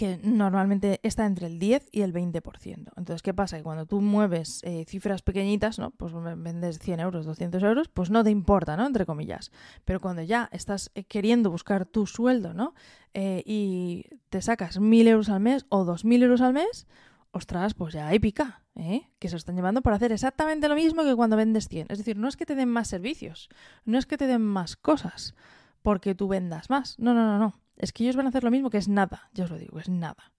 que 0.00 0.18
normalmente 0.22 0.98
está 1.02 1.26
entre 1.26 1.46
el 1.46 1.58
10 1.58 1.90
y 1.92 2.00
el 2.00 2.14
20%. 2.14 2.90
Entonces, 2.96 3.20
¿qué 3.20 3.34
pasa? 3.34 3.58
Que 3.58 3.62
cuando 3.62 3.84
tú 3.84 4.00
mueves 4.00 4.62
eh, 4.64 4.86
cifras 4.88 5.20
pequeñitas, 5.20 5.78
¿no? 5.78 5.90
Pues 5.90 6.14
vendes 6.38 6.78
100 6.78 7.00
euros, 7.00 7.26
200 7.26 7.62
euros, 7.62 7.88
pues 7.88 8.08
no 8.08 8.24
te 8.24 8.30
importa, 8.30 8.78
¿no? 8.78 8.86
Entre 8.86 9.04
comillas. 9.04 9.52
Pero 9.84 10.00
cuando 10.00 10.22
ya 10.22 10.48
estás 10.52 10.90
eh, 10.94 11.04
queriendo 11.04 11.50
buscar 11.50 11.84
tu 11.84 12.06
sueldo, 12.06 12.54
¿no? 12.54 12.72
Eh, 13.12 13.42
y 13.44 14.06
te 14.30 14.40
sacas 14.40 14.80
1.000 14.80 15.08
euros 15.08 15.28
al 15.28 15.40
mes 15.40 15.66
o 15.68 15.84
2.000 15.84 16.22
euros 16.22 16.40
al 16.40 16.54
mes, 16.54 16.86
ostras, 17.30 17.74
pues 17.74 17.92
ya 17.92 18.10
épica, 18.14 18.62
¿eh? 18.76 19.02
Que 19.18 19.28
se 19.28 19.36
están 19.36 19.54
llevando 19.54 19.82
para 19.82 19.96
hacer 19.96 20.12
exactamente 20.12 20.66
lo 20.70 20.76
mismo 20.76 21.04
que 21.04 21.14
cuando 21.14 21.36
vendes 21.36 21.68
100. 21.68 21.88
Es 21.90 21.98
decir, 21.98 22.16
no 22.16 22.26
es 22.26 22.38
que 22.38 22.46
te 22.46 22.54
den 22.54 22.70
más 22.70 22.88
servicios, 22.88 23.50
no 23.84 23.98
es 23.98 24.06
que 24.06 24.16
te 24.16 24.26
den 24.26 24.40
más 24.40 24.76
cosas 24.76 25.34
porque 25.82 26.14
tú 26.14 26.26
vendas 26.26 26.70
más. 26.70 26.98
No, 26.98 27.12
no, 27.12 27.26
no, 27.26 27.38
no 27.38 27.60
es 27.80 27.92
que 27.92 28.04
ellos 28.04 28.16
van 28.16 28.26
a 28.26 28.28
hacer 28.28 28.44
lo 28.44 28.50
mismo 28.50 28.70
que 28.70 28.78
es 28.78 28.88
nada, 28.88 29.30
ya 29.32 29.44
os 29.44 29.50
lo 29.50 29.58
digo, 29.58 29.78
es 29.78 29.88
nada. 29.88 30.32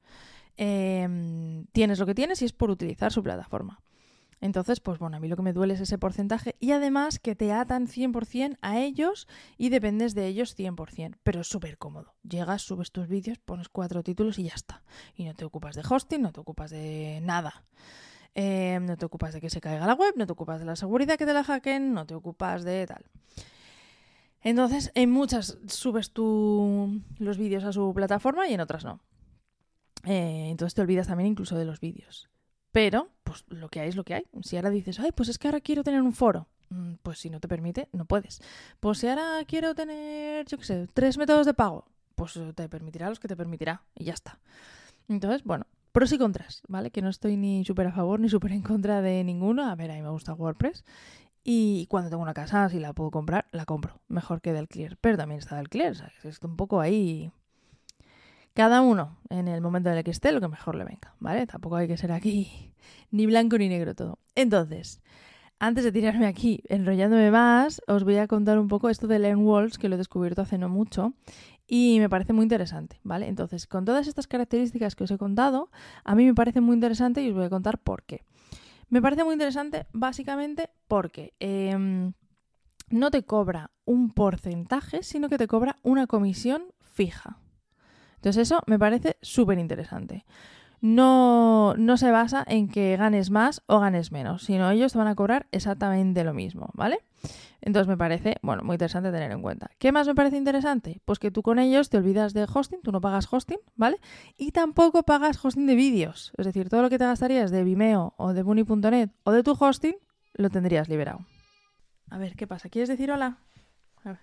Em, 0.58 1.66
tienes 1.72 2.00
lo 2.00 2.06
que 2.06 2.16
tienes 2.16 2.42
y 2.42 2.46
es 2.46 2.54
por 2.54 2.70
utilizar 2.70 3.12
su 3.12 3.24
plataforma. 3.24 3.82
Entonces, 4.42 4.80
pues 4.80 4.98
bueno, 4.98 5.18
a 5.18 5.20
mí 5.20 5.28
lo 5.28 5.36
que 5.36 5.44
me 5.44 5.54
duele 5.54 5.76
es 5.76 5.82
ese 5.82 6.00
porcentaje 6.00 6.56
y 6.60 6.72
además 6.72 7.20
que 7.20 7.36
te 7.36 7.54
atan 7.54 7.88
100% 7.88 8.58
a 8.62 8.80
ellos 8.80 9.28
y 9.58 9.70
dependes 9.70 10.16
de 10.16 10.26
ellos 10.28 10.58
100%, 10.58 11.18
pero 11.22 11.42
es 11.42 11.48
súper 11.48 11.78
cómodo. 11.78 12.16
Llegas, 12.24 12.64
subes 12.64 12.92
tus 12.92 13.08
vídeos, 13.08 13.38
pones 13.38 13.70
cuatro 13.70 14.02
títulos 14.02 14.40
y 14.40 14.44
ya 14.44 14.56
está. 14.56 14.84
Y 15.16 15.26
no 15.26 15.36
te 15.36 15.46
ocupas 15.46 15.76
de 15.76 15.84
hosting, 15.88 16.22
no 16.22 16.32
te 16.32 16.40
ocupas 16.40 16.72
de 16.72 17.20
nada. 17.22 17.66
Em, 18.34 18.86
no 18.86 18.98
te 18.98 19.06
ocupas 19.06 19.34
de 19.34 19.42
que 19.42 19.50
se 19.50 19.62
caiga 19.62 19.86
la 19.86 19.94
web, 19.94 20.14
no 20.16 20.26
te 20.26 20.34
ocupas 20.34 20.60
de 20.60 20.66
la 20.66 20.76
seguridad 20.76 21.18
que 21.18 21.26
te 21.26 21.34
la 21.34 21.44
hackeen, 21.44 21.94
no 21.94 22.08
te 22.08 22.16
ocupas 22.16 22.64
de 22.64 22.88
tal. 22.88 23.06
Entonces, 24.44 24.92
en 24.96 25.12
muchas 25.12 25.58
subes 25.68 26.12
tú 26.12 27.02
los 27.20 27.38
vídeos 27.38 27.64
a 27.64 27.74
su 27.74 27.94
plataforma 27.94 28.48
y 28.48 28.54
en 28.54 28.62
otras 28.62 28.84
no. 28.84 29.00
Eh, 30.06 30.48
entonces 30.50 30.74
te 30.74 30.82
olvidas 30.82 31.08
también 31.08 31.28
incluso 31.28 31.56
de 31.56 31.66
los 31.66 31.80
vídeos. 31.80 32.30
Pero, 32.72 33.10
pues 33.24 33.46
lo 33.50 33.70
que 33.70 33.82
hay 33.82 33.90
es 33.90 33.96
lo 33.96 34.04
que 34.04 34.16
hay. 34.16 34.24
Si 34.44 34.56
ahora 34.56 34.70
dices, 34.70 35.00
ay, 35.00 35.12
pues 35.12 35.30
es 35.30 35.38
que 35.38 35.48
ahora 35.48 35.62
quiero 35.62 35.84
tener 35.84 36.02
un 36.02 36.14
foro. 36.14 36.48
Mm, 36.70 36.94
pues 37.04 37.20
si 37.20 37.30
no 37.30 37.40
te 37.40 37.48
permite, 37.48 37.90
no 37.92 38.06
puedes. 38.06 38.42
Pues 38.80 39.00
si 39.00 39.08
ahora 39.08 39.44
quiero 39.46 39.76
tener, 39.76 40.46
yo 40.46 40.58
qué 40.58 40.64
sé, 40.64 40.88
tres 40.94 41.18
métodos 41.18 41.46
de 41.46 41.54
pago, 41.54 41.86
pues 42.16 42.40
te 42.56 42.70
permitirá 42.70 43.10
los 43.10 43.20
que 43.20 43.28
te 43.28 43.36
permitirá 43.36 43.84
y 43.94 44.06
ya 44.06 44.14
está. 44.14 44.40
Entonces, 45.10 45.44
bueno, 45.44 45.66
pros 45.92 46.14
y 46.14 46.18
contras, 46.18 46.62
¿vale? 46.68 46.92
Que 46.92 47.02
no 47.02 47.10
estoy 47.10 47.36
ni 47.36 47.66
súper 47.66 47.88
a 47.88 47.92
favor 47.92 48.20
ni 48.20 48.30
súper 48.30 48.54
en 48.54 48.62
contra 48.62 49.02
de 49.02 49.24
ninguno. 49.24 49.70
A 49.70 49.76
ver, 49.76 49.92
a 49.92 49.96
mí 49.96 50.02
me 50.02 50.10
gusta 50.10 50.34
WordPress. 50.34 50.86
Y 51.44 51.88
cuando 51.88 52.10
tengo 52.10 52.22
una 52.22 52.34
casa, 52.34 52.70
si 52.70 52.80
la 52.80 52.94
puedo 52.94 53.12
comprar, 53.12 53.48
la 53.52 53.66
compro. 53.66 54.00
Mejor 54.08 54.42
que 54.42 54.54
del 54.54 54.68
Clear. 54.68 54.98
Pero 55.02 55.18
también 55.18 55.40
está 55.40 55.56
del 55.58 55.70
Clear, 55.70 55.96
¿sabes? 55.96 56.24
Está 56.24 56.48
un 56.48 56.56
poco 56.56 56.80
ahí. 56.80 57.32
Cada 58.54 58.82
uno, 58.82 59.18
en 59.30 59.48
el 59.48 59.62
momento 59.62 59.90
en 59.90 59.98
el 59.98 60.04
que 60.04 60.12
esté, 60.12 60.32
lo 60.32 60.42
que 60.42 60.50
mejor 60.50 60.76
le 60.76 60.84
venga, 60.84 61.16
¿vale? 61.20 61.48
Tampoco 61.48 61.78
hay 61.78 61.88
que 61.88 61.98
ser 61.98 62.12
aquí 62.12 62.74
ni 63.12 63.26
blanco 63.26 63.58
ni 63.58 63.70
negro 63.70 63.96
todo. 63.96 64.20
Entonces, 64.36 65.02
antes 65.58 65.84
de 65.84 65.92
tirarme 65.92 66.28
aquí 66.28 66.62
enrollándome 66.68 67.32
más, 67.32 67.82
os 67.88 68.04
voy 68.04 68.18
a 68.18 68.28
contar 68.28 68.60
un 68.60 68.68
poco 68.68 68.90
esto 68.90 69.08
de 69.08 69.20
Learn 69.20 69.46
Walls, 69.46 69.78
que 69.78 69.88
lo 69.88 69.96
he 69.96 69.98
descubierto 69.98 70.42
hace 70.42 70.58
no 70.58 70.68
mucho 70.70 71.14
y 71.66 72.00
me 72.00 72.10
parece 72.10 72.34
muy 72.34 72.44
interesante, 72.44 73.00
¿vale? 73.04 73.30
Entonces, 73.30 73.68
con 73.68 73.86
todas 73.86 74.08
estas 74.08 74.28
características 74.28 74.96
que 74.96 75.06
os 75.06 75.12
he 75.12 75.18
contado, 75.18 75.70
a 76.04 76.16
mí 76.16 76.26
me 76.26 76.34
parece 76.34 76.60
muy 76.60 76.74
interesante 76.74 77.22
y 77.24 77.30
os 77.30 77.36
voy 77.36 77.46
a 77.46 77.50
contar 77.50 77.78
por 77.78 78.04
qué. 78.04 78.26
Me 78.92 79.02
parece 79.02 79.24
muy 79.24 79.34
interesante 79.34 79.88
básicamente 79.94 80.70
porque 80.90 81.34
em, 81.40 82.12
no 82.90 83.10
te 83.10 83.24
cobra 83.24 83.72
un 83.86 84.14
porcentaje, 84.14 85.02
sino 85.02 85.30
que 85.30 85.38
te 85.38 85.48
cobra 85.48 85.78
una 85.82 86.08
comisión 86.08 86.66
fija. 86.82 87.38
Entonces 88.16 88.50
eso 88.50 88.62
me 88.68 88.78
parece 88.78 89.16
súper 89.22 89.60
interesante. 89.60 90.26
No, 90.82 91.76
no 91.78 91.98
se 91.98 92.12
basa 92.12 92.44
en 92.48 92.68
que 92.68 92.98
ganes 92.98 93.30
más 93.30 93.62
o 93.68 93.80
ganes 93.80 94.12
menos, 94.12 94.44
sino 94.44 94.70
ellos 94.72 94.92
te 94.92 94.98
van 94.98 95.08
a 95.08 95.16
cobrar 95.16 95.48
exactamente 95.52 96.24
lo 96.24 96.34
mismo, 96.34 96.72
¿vale? 96.74 97.00
Entonces 97.62 97.88
me 97.88 97.98
parece, 97.98 98.38
bueno, 98.42 98.64
muy 98.64 98.74
interesante 98.74 99.12
tener 99.12 99.32
en 99.32 99.44
cuenta. 99.44 99.70
¿Qué 99.78 99.92
más 99.92 100.08
me 100.08 100.16
parece 100.16 100.38
interesante? 100.38 101.00
Pues 101.06 101.20
que 101.20 101.30
tú 101.30 101.44
con 101.44 101.60
ellos 101.60 101.90
te 101.90 101.98
olvidas 101.98 102.34
de 102.34 102.48
hosting, 102.52 102.82
tú 102.82 102.92
no 102.92 103.00
pagas 103.00 103.32
hosting, 103.32 103.60
¿vale? 103.76 104.00
Y 104.36 104.52
tampoco 104.52 105.04
pagas 105.04 105.44
hosting 105.46 105.68
de 105.68 105.76
vídeos. 105.76 106.32
Es 106.38 106.48
decir, 106.48 106.70
todo 106.70 106.82
lo 106.82 106.90
que 106.90 106.98
te 106.98 107.06
gastarías 107.06 107.52
de 107.52 107.64
Vimeo 107.64 108.16
o 108.18 108.34
de 108.34 108.42
Bunny.net 108.42 109.12
o 109.24 109.32
de 109.32 109.44
tu 109.44 109.56
hosting, 109.60 109.96
lo 110.34 110.50
tendrías 110.50 110.90
liberado. 110.90 111.20
A 112.10 112.18
ver, 112.18 112.36
¿qué 112.36 112.48
pasa? 112.48 112.70
¿Quieres 112.70 112.90
decir 112.90 113.12
hola? 113.12 113.38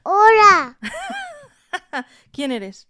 ¡Hola! 0.02 0.76
¿Quién 2.32 2.50
eres? 2.50 2.88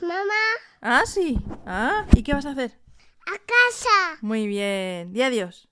Mamá, 0.00 0.58
Ah, 0.80 1.02
sí. 1.06 1.38
Ah, 1.66 2.04
¿y 2.14 2.22
qué 2.22 2.34
vas 2.34 2.46
a 2.46 2.50
hacer? 2.50 2.87
A 3.28 3.38
casa. 3.38 4.18
Muy 4.20 4.46
bien. 4.46 5.12
Di 5.12 5.22
adiós. 5.22 5.68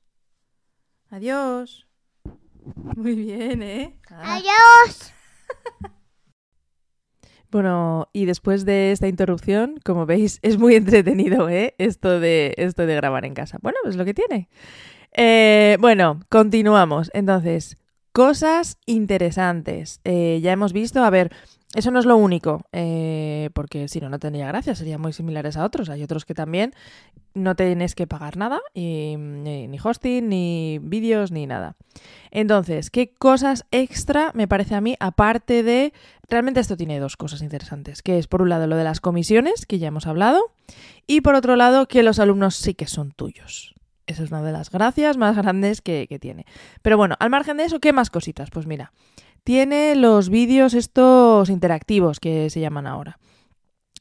Adiós. 1.11 1.87
Muy 2.75 3.15
bien, 3.15 3.63
¿eh? 3.63 3.99
Ah. 4.11 4.37
Adiós. 4.37 5.13
Bueno, 7.49 8.09
y 8.13 8.25
después 8.27 8.65
de 8.65 8.93
esta 8.93 9.09
interrupción, 9.09 9.77
como 9.85 10.05
veis, 10.05 10.41
es 10.43 10.59
muy 10.59 10.75
entretenido, 10.75 11.49
¿eh? 11.49 11.75
Esto 11.79 12.21
de, 12.21 12.55
esto 12.59 12.85
de 12.85 12.95
grabar 12.97 13.25
en 13.25 13.35
casa. 13.35 13.59
Bueno, 13.63 13.79
es 13.87 13.97
lo 13.97 14.05
que 14.05 14.15
tiene. 14.15 14.49
Eh, 15.13 15.79
bueno, 15.81 16.21
continuamos. 16.29 17.11
Entonces, 17.15 17.79
cosas 18.17 18.79
interesantes. 18.87 20.01
Eh, 20.05 20.41
ya 20.43 20.51
hemos 20.51 20.73
visto, 20.73 21.05
a 21.05 21.11
ver, 21.11 21.31
eso 21.75 21.91
no 21.91 21.99
es 21.99 22.07
lo 22.07 22.17
único, 22.17 22.65
eh, 22.73 23.51
porque 23.53 23.89
si 23.89 24.01
no, 24.01 24.09
no 24.09 24.19
tendría 24.19 24.47
gracia, 24.47 24.75
serían 24.75 25.03
muy 25.03 25.13
similares 25.13 25.59
a 25.59 25.67
otros. 25.67 25.91
Hay 25.91 26.03
otros 26.03 26.25
que 26.25 26.33
también 26.33 26.73
no 27.35 27.55
tienes 27.57 27.95
que 27.95 28.07
pagar 28.07 28.39
nada, 28.39 28.61
y, 28.73 29.17
ni, 29.19 29.69
ni 29.69 29.79
hosting, 29.79 30.31
ni 30.31 30.79
vídeos, 30.81 31.31
ni 31.31 31.47
nada. 31.47 31.77
Entonces, 32.31 32.89
¿qué 32.89 33.11
cosas 33.11 33.67
extra 33.71 34.31
me 34.33 34.49
parece 34.49 34.77
a 34.77 34.81
mí, 34.81 34.97
aparte 34.99 35.63
de... 35.63 35.93
Realmente 36.27 36.61
esto 36.61 36.79
tiene 36.79 36.99
dos 36.99 37.19
cosas 37.19 37.43
interesantes, 37.43 38.01
que 38.01 38.17
es 38.17 38.29
por 38.29 38.41
un 38.41 38.49
lado 38.49 38.67
lo 38.67 38.79
de 38.79 38.85
las 38.85 39.01
comisiones, 39.01 39.67
que 39.67 39.79
ya 39.79 39.89
hemos 39.89 40.07
hablado, 40.07 40.41
y 41.07 41.21
por 41.21 41.35
otro 41.35 41.55
lado 41.55 41.87
que 41.87 42.03
los 42.03 42.19
alumnos 42.19 42.57
sí 42.57 42.73
que 42.73 42.87
son 42.87 43.13
tuyos. 43.13 43.76
Esa 44.07 44.23
es 44.23 44.31
una 44.31 44.43
de 44.43 44.53
las 44.53 44.71
gracias 44.71 45.17
más 45.17 45.37
grandes 45.37 45.81
que, 45.81 46.07
tiene. 46.21 46.47
Pero 46.83 46.97
bueno, 46.97 47.17
al 47.19 47.31
margen 47.31 47.57
de 47.57 47.65
eso, 47.65 47.81
¿qué 47.81 47.93
más 47.93 48.11
cositas? 48.11 48.51
Pues 48.51 48.67
mira, 48.67 48.93
tiene 49.43 49.97
los 49.97 50.29
vídeos 50.29 50.75
estos 50.75 51.51
interactivos 51.51 52.21
que 52.21 52.49
se 52.51 52.61
llaman 52.61 52.87
ahora. 52.87 53.19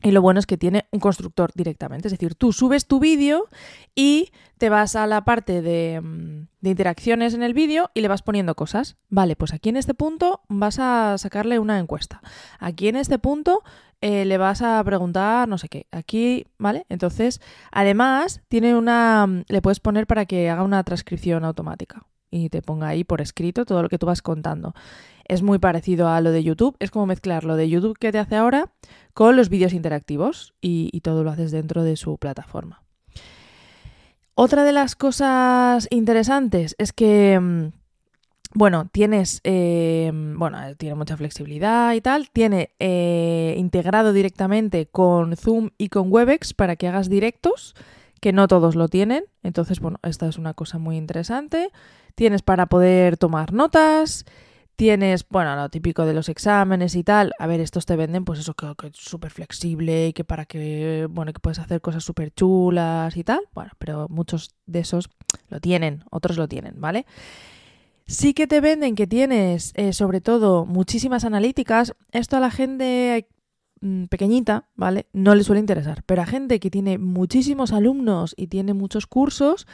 Y 0.03 0.11
lo 0.11 0.21
bueno 0.21 0.39
es 0.39 0.45
que 0.45 0.57
tiene 0.57 0.85
un 0.91 0.99
constructor 0.99 1.51
directamente. 1.55 2.07
Es 2.07 2.11
decir, 2.11 2.35
tú 2.35 2.53
subes 2.53 2.85
tu 2.85 2.99
vídeo 2.99 3.49
y 3.95 4.31
te 4.57 4.69
vas 4.69 4.95
a 4.95 5.07
la 5.07 5.23
parte 5.25 5.61
de, 5.61 5.99
mm, 6.01 6.47
de 6.61 6.69
interacciones 6.69 7.33
en 7.33 7.43
el 7.43 7.53
vídeo 7.53 7.89
y 7.93 8.01
le 8.01 8.07
vas 8.07 8.21
poniendo 8.21 8.55
cosas. 8.55 8.97
Vale, 9.09 9.35
pues 9.35 9.53
aquí 9.53 9.69
en 9.69 9.77
este 9.77 9.93
punto 9.93 10.41
vas 10.47 10.79
a 10.79 11.17
sacarle 11.17 11.59
una 11.59 11.79
encuesta. 11.79 12.21
Aquí 12.59 12.87
en 12.87 12.97
este 12.97 13.19
punto 13.19 13.63
eh, 14.01 14.25
le 14.25 14.37
vas 14.37 14.61
a 14.61 14.83
preguntar 14.83 15.47
no 15.47 15.57
sé 15.57 15.69
qué. 15.69 15.87
Aquí, 15.91 16.45
¿vale? 16.59 16.85
Entonces, 16.89 17.41
además, 17.71 18.41
tiene 18.49 18.75
una. 18.75 19.25
mm, 19.25 19.45
Le 19.47 19.61
puedes 19.61 19.79
poner 19.79 20.05
para 20.07 20.25
que 20.25 20.49
haga 20.49 20.63
una 20.63 20.83
transcripción 20.83 21.45
automática 21.45 22.05
y 22.29 22.49
te 22.49 22.61
ponga 22.61 22.89
ahí 22.89 23.03
por 23.03 23.21
escrito 23.21 23.65
todo 23.65 23.81
lo 23.81 23.89
que 23.89 23.97
tú 23.97 24.05
vas 24.05 24.21
contando. 24.21 24.75
Es 25.25 25.41
muy 25.41 25.59
parecido 25.59 26.07
a 26.07 26.21
lo 26.21 26.31
de 26.31 26.43
YouTube. 26.43 26.75
Es 26.79 26.91
como 26.91 27.07
mezclar 27.07 27.43
lo 27.43 27.55
de 27.55 27.69
YouTube 27.69 27.97
que 27.97 28.11
te 28.11 28.19
hace 28.19 28.35
ahora 28.35 28.69
con 29.13 29.35
los 29.35 29.49
vídeos 29.49 29.73
interactivos 29.73 30.53
y, 30.61 30.99
todo 31.01 31.23
lo 31.23 31.31
haces 31.31 31.51
dentro 31.51 31.83
de 31.83 31.95
su 31.95 32.17
plataforma. 32.17 32.83
Otra 34.33 34.63
de 34.63 34.71
las 34.71 34.95
cosas 34.95 35.87
interesantes 35.89 36.75
es 36.77 36.91
que, 36.91 37.39
mm, 37.39 37.67
bueno, 38.53 38.89
tienes, 38.91 39.39
eh, 39.43 40.11
bueno, 40.13 40.57
tiene 40.77 40.95
mucha 40.95 41.15
flexibilidad 41.15 41.93
y 41.93 42.01
tal, 42.01 42.29
tiene 42.31 42.71
eh, 42.79 43.55
integrado 43.57 44.13
directamente 44.13 44.87
con 44.87 45.35
Zoom 45.37 45.69
y 45.77 45.89
con 45.89 46.11
Webex 46.11 46.53
para 46.53 46.75
que 46.75 46.87
hagas 46.87 47.09
directos, 47.09 47.75
que 48.19 48.33
no 48.33 48.47
todos 48.47 48.75
lo 48.75 48.87
tienen, 48.89 49.25
entonces, 49.43 49.79
bueno, 49.79 49.99
esta 50.03 50.27
es 50.27 50.37
una 50.37 50.53
cosa 50.55 50.79
muy 50.79 50.97
interesante. 50.97 51.69
Tienes 52.15 52.41
para 52.41 52.65
poder 52.65 53.17
tomar 53.17 53.53
notas, 53.53 54.25
Tienes, 54.75 55.25
bueno, 55.29 55.55
lo 55.55 55.69
típico 55.69 56.05
de 56.05 56.13
los 56.13 56.27
exámenes 56.27 56.95
y 56.95 57.03
tal. 57.03 57.33
A 57.39 57.47
ver, 57.47 57.61
estos 57.61 57.85
te 57.85 57.95
venden, 57.95 58.25
pues 58.25 58.39
eso, 58.39 58.55
que, 58.55 58.67
es 58.87 58.97
súper 58.97 59.31
flexible 59.31 60.07
y 60.09 60.13
que 60.13 60.25
para 60.25 60.45
que, 60.45 61.07
bueno, 61.09 61.31
que 61.31 61.39
puedes 61.39 61.59
hacer 61.59 61.79
cosas 61.79 62.03
súper 62.03 62.33
chulas 62.33 63.15
y 63.15 63.23
tal. 63.23 63.39
Bueno, 63.53 63.71
pero 63.77 64.07
muchos 64.09 64.53
de 64.65 64.79
esos 64.79 65.09
lo 65.47 65.61
tienen, 65.61 66.03
otros 66.11 66.37
lo 66.37 66.49
tienen, 66.49 66.73
¿vale? 66.77 67.05
Sí 68.05 68.33
que 68.33 68.47
te 68.47 68.59
venden 68.59 68.95
que 68.95 69.07
tienes, 69.07 69.71
eh, 69.75 69.93
sobre 69.93 70.19
todo, 70.19 70.65
muchísimas 70.65 71.23
analíticas. 71.23 71.95
Esto 72.11 72.35
a 72.35 72.41
la 72.41 72.51
gente 72.51 73.29
mm, 73.79 74.05
pequeñita, 74.05 74.67
¿vale? 74.75 75.07
No 75.13 75.35
le 75.35 75.45
suele 75.45 75.61
interesar. 75.61 76.03
Pero 76.05 76.21
a 76.21 76.25
gente 76.25 76.59
que 76.59 76.69
tiene 76.69 76.97
muchísimos 76.97 77.71
alumnos 77.71 78.33
y 78.37 78.47
tiene 78.47 78.73
muchos 78.73 79.07
cursos, 79.07 79.67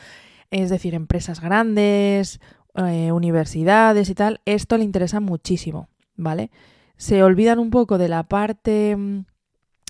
es 0.51 0.69
decir, 0.69 0.93
empresas 0.93 1.41
grandes 1.41 2.39
eh, 2.75 3.11
universidades 3.11 4.09
y 4.09 4.15
tal, 4.15 4.41
esto 4.45 4.77
le 4.77 4.83
interesa 4.83 5.19
muchísimo, 5.19 5.89
¿vale? 6.15 6.51
Se 6.97 7.23
olvidan 7.23 7.59
un 7.59 7.69
poco 7.69 7.97
de 7.97 8.07
la 8.07 8.23
parte 8.23 8.95
mm, 8.95 9.25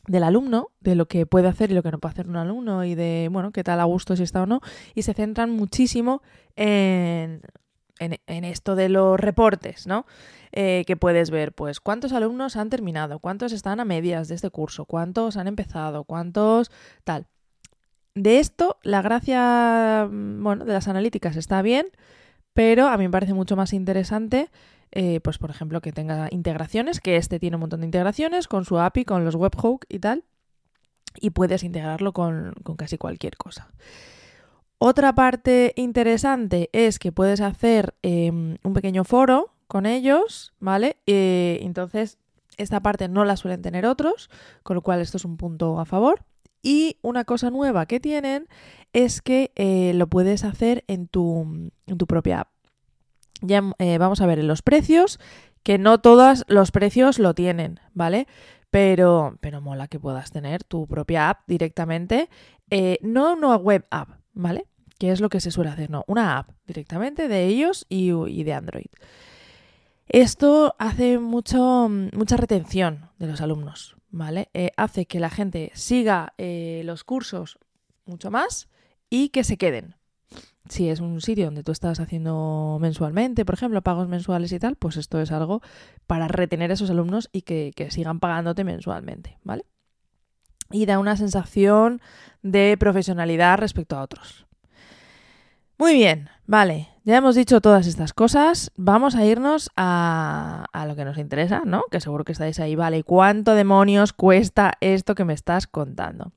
del 0.07 0.23
alumno, 0.23 0.69
de 0.79 0.95
lo 0.95 1.07
que 1.07 1.25
puede 1.25 1.47
hacer 1.47 1.71
y 1.71 1.73
lo 1.73 1.83
que 1.83 1.91
no 1.91 1.99
puede 1.99 2.13
hacer 2.13 2.27
un 2.27 2.37
alumno 2.37 2.83
y 2.83 2.95
de, 2.95 3.29
bueno, 3.31 3.51
qué 3.51 3.63
tal 3.63 3.79
a 3.79 3.83
gusto 3.83 4.15
si 4.15 4.23
está 4.23 4.43
o 4.43 4.45
no, 4.45 4.61
y 4.95 5.03
se 5.03 5.13
centran 5.13 5.51
muchísimo 5.51 6.21
en, 6.55 7.41
en, 7.99 8.43
esto 8.43 8.75
de 8.75 8.89
los 8.89 9.19
reportes, 9.19 9.85
¿no? 9.85 10.05
Eh, 10.51 10.83
que 10.87 10.97
puedes 10.97 11.29
ver, 11.29 11.53
pues, 11.53 11.79
cuántos 11.79 12.13
alumnos 12.13 12.57
han 12.57 12.69
terminado, 12.69 13.19
cuántos 13.19 13.53
están 13.53 13.79
a 13.79 13.85
medias 13.85 14.27
de 14.27 14.35
este 14.35 14.49
curso, 14.49 14.85
cuántos 14.85 15.37
han 15.37 15.47
empezado, 15.47 16.03
cuántos 16.03 16.71
tal. 17.03 17.27
De 18.15 18.39
esto, 18.39 18.77
la 18.83 19.01
gracia, 19.01 20.07
mm, 20.11 20.43
bueno, 20.43 20.65
de 20.65 20.73
las 20.73 20.87
analíticas 20.87 21.37
está 21.37 21.61
bien, 21.61 21.87
pero 22.53 22.87
a 22.87 22.97
mí 22.97 23.05
me 23.05 23.11
parece 23.11 23.33
mucho 23.33 23.55
más 23.55 23.73
interesante, 23.73 24.49
eh, 24.91 25.19
pues 25.21 25.37
por 25.37 25.49
ejemplo, 25.49 25.81
que 25.81 25.91
tenga 25.91 26.27
integraciones, 26.31 26.99
que 26.99 27.17
este 27.17 27.39
tiene 27.39 27.55
un 27.55 27.61
montón 27.61 27.81
de 27.81 27.87
integraciones 27.87 28.47
con 28.47 28.65
su 28.65 28.79
API, 28.79 29.05
con 29.05 29.25
los 29.25 29.35
webhook 29.35 29.85
y 29.89 29.99
tal, 29.99 30.23
y 31.19 31.31
puedes 31.31 31.63
integrarlo 31.63 32.13
con, 32.13 32.53
con 32.63 32.75
casi 32.75 32.97
cualquier 32.97 33.37
cosa. 33.37 33.69
Otra 34.83 35.13
parte 35.13 35.73
interesante 35.75 36.71
es 36.73 36.97
que 36.97 37.11
puedes 37.11 37.39
hacer 37.39 37.93
eh, 38.01 38.31
un 38.31 38.73
pequeño 38.73 39.03
foro 39.03 39.53
con 39.67 39.85
ellos, 39.85 40.53
¿vale? 40.59 40.97
Eh, 41.05 41.59
entonces, 41.61 42.17
esta 42.57 42.81
parte 42.81 43.07
no 43.07 43.23
la 43.23 43.37
suelen 43.37 43.61
tener 43.61 43.85
otros, 43.85 44.31
con 44.63 44.75
lo 44.75 44.81
cual 44.81 44.99
esto 44.99 45.17
es 45.17 45.23
un 45.23 45.37
punto 45.37 45.79
a 45.79 45.85
favor. 45.85 46.25
Y 46.63 46.97
una 47.03 47.25
cosa 47.25 47.51
nueva 47.51 47.85
que 47.85 47.99
tienen 47.99 48.47
es 48.93 49.21
que 49.21 49.51
eh, 49.55 49.93
lo 49.95 50.07
puedes 50.07 50.43
hacer 50.43 50.83
en 50.87 51.07
tu, 51.07 51.71
en 51.87 51.97
tu 51.97 52.07
propia 52.07 52.41
app. 52.41 52.49
Ya 53.41 53.63
eh, 53.79 53.97
vamos 53.97 54.21
a 54.21 54.25
ver 54.25 54.39
en 54.39 54.47
los 54.47 54.61
precios, 54.61 55.19
que 55.63 55.77
no 55.77 55.99
todos 55.99 56.43
los 56.47 56.71
precios 56.71 57.19
lo 57.19 57.33
tienen, 57.33 57.79
¿vale? 57.93 58.27
Pero, 58.69 59.37
pero 59.41 59.61
mola 59.61 59.87
que 59.87 59.99
puedas 59.99 60.31
tener 60.31 60.63
tu 60.63 60.87
propia 60.87 61.29
app 61.29 61.41
directamente, 61.47 62.29
eh, 62.69 62.99
no 63.01 63.33
una 63.33 63.55
web 63.55 63.85
app, 63.89 64.09
¿vale? 64.33 64.67
Que 64.97 65.11
es 65.11 65.19
lo 65.19 65.29
que 65.29 65.41
se 65.41 65.51
suele 65.51 65.71
hacer, 65.71 65.89
no, 65.89 66.03
una 66.07 66.37
app 66.37 66.51
directamente 66.67 67.27
de 67.27 67.47
ellos 67.47 67.85
y, 67.89 68.11
y 68.11 68.43
de 68.43 68.53
Android. 68.53 68.91
Esto 70.07 70.75
hace 70.77 71.19
mucho, 71.19 71.89
mucha 71.89 72.37
retención 72.37 73.09
de 73.17 73.27
los 73.27 73.41
alumnos, 73.41 73.95
¿vale? 74.09 74.49
Hace 74.75 75.05
que 75.05 75.21
la 75.21 75.29
gente 75.29 75.71
siga 75.73 76.33
los 76.37 77.05
cursos 77.05 77.57
mucho 78.05 78.29
más 78.29 78.67
y 79.11 79.29
que 79.29 79.43
se 79.43 79.57
queden. 79.57 79.95
Si 80.69 80.89
es 80.89 81.01
un 81.01 81.21
sitio 81.21 81.45
donde 81.45 81.63
tú 81.63 81.71
estás 81.71 81.99
haciendo 81.99 82.77
mensualmente, 82.79 83.45
por 83.45 83.55
ejemplo, 83.55 83.81
pagos 83.81 84.07
mensuales 84.07 84.51
y 84.53 84.59
tal, 84.59 84.77
pues 84.77 84.95
esto 84.95 85.19
es 85.19 85.31
algo 85.31 85.61
para 86.07 86.27
retener 86.27 86.71
a 86.71 86.75
esos 86.75 86.89
alumnos 86.89 87.29
y 87.31 87.41
que, 87.41 87.73
que 87.75 87.91
sigan 87.91 88.19
pagándote 88.19 88.63
mensualmente, 88.63 89.37
¿vale? 89.43 89.65
Y 90.71 90.85
da 90.85 90.97
una 90.97 91.17
sensación 91.17 91.99
de 92.41 92.77
profesionalidad 92.79 93.57
respecto 93.57 93.97
a 93.97 94.03
otros. 94.03 94.47
Muy 95.77 95.95
bien, 95.95 96.29
vale, 96.45 96.87
ya 97.03 97.17
hemos 97.17 97.35
dicho 97.35 97.59
todas 97.59 97.87
estas 97.87 98.13
cosas, 98.13 98.71
vamos 98.77 99.15
a 99.15 99.25
irnos 99.25 99.71
a, 99.75 100.67
a, 100.71 100.85
lo 100.85 100.95
que 100.95 101.03
nos 101.03 101.17
interesa, 101.17 101.63
¿no? 101.65 101.83
Que 101.91 101.99
seguro 101.99 102.23
que 102.23 102.31
estáis 102.31 102.59
ahí, 102.59 102.75
vale, 102.75 103.03
¿cuánto 103.03 103.55
demonios 103.55 104.13
cuesta 104.13 104.73
esto 104.79 105.15
que 105.15 105.25
me 105.25 105.33
estás 105.33 105.67
contando? 105.67 106.31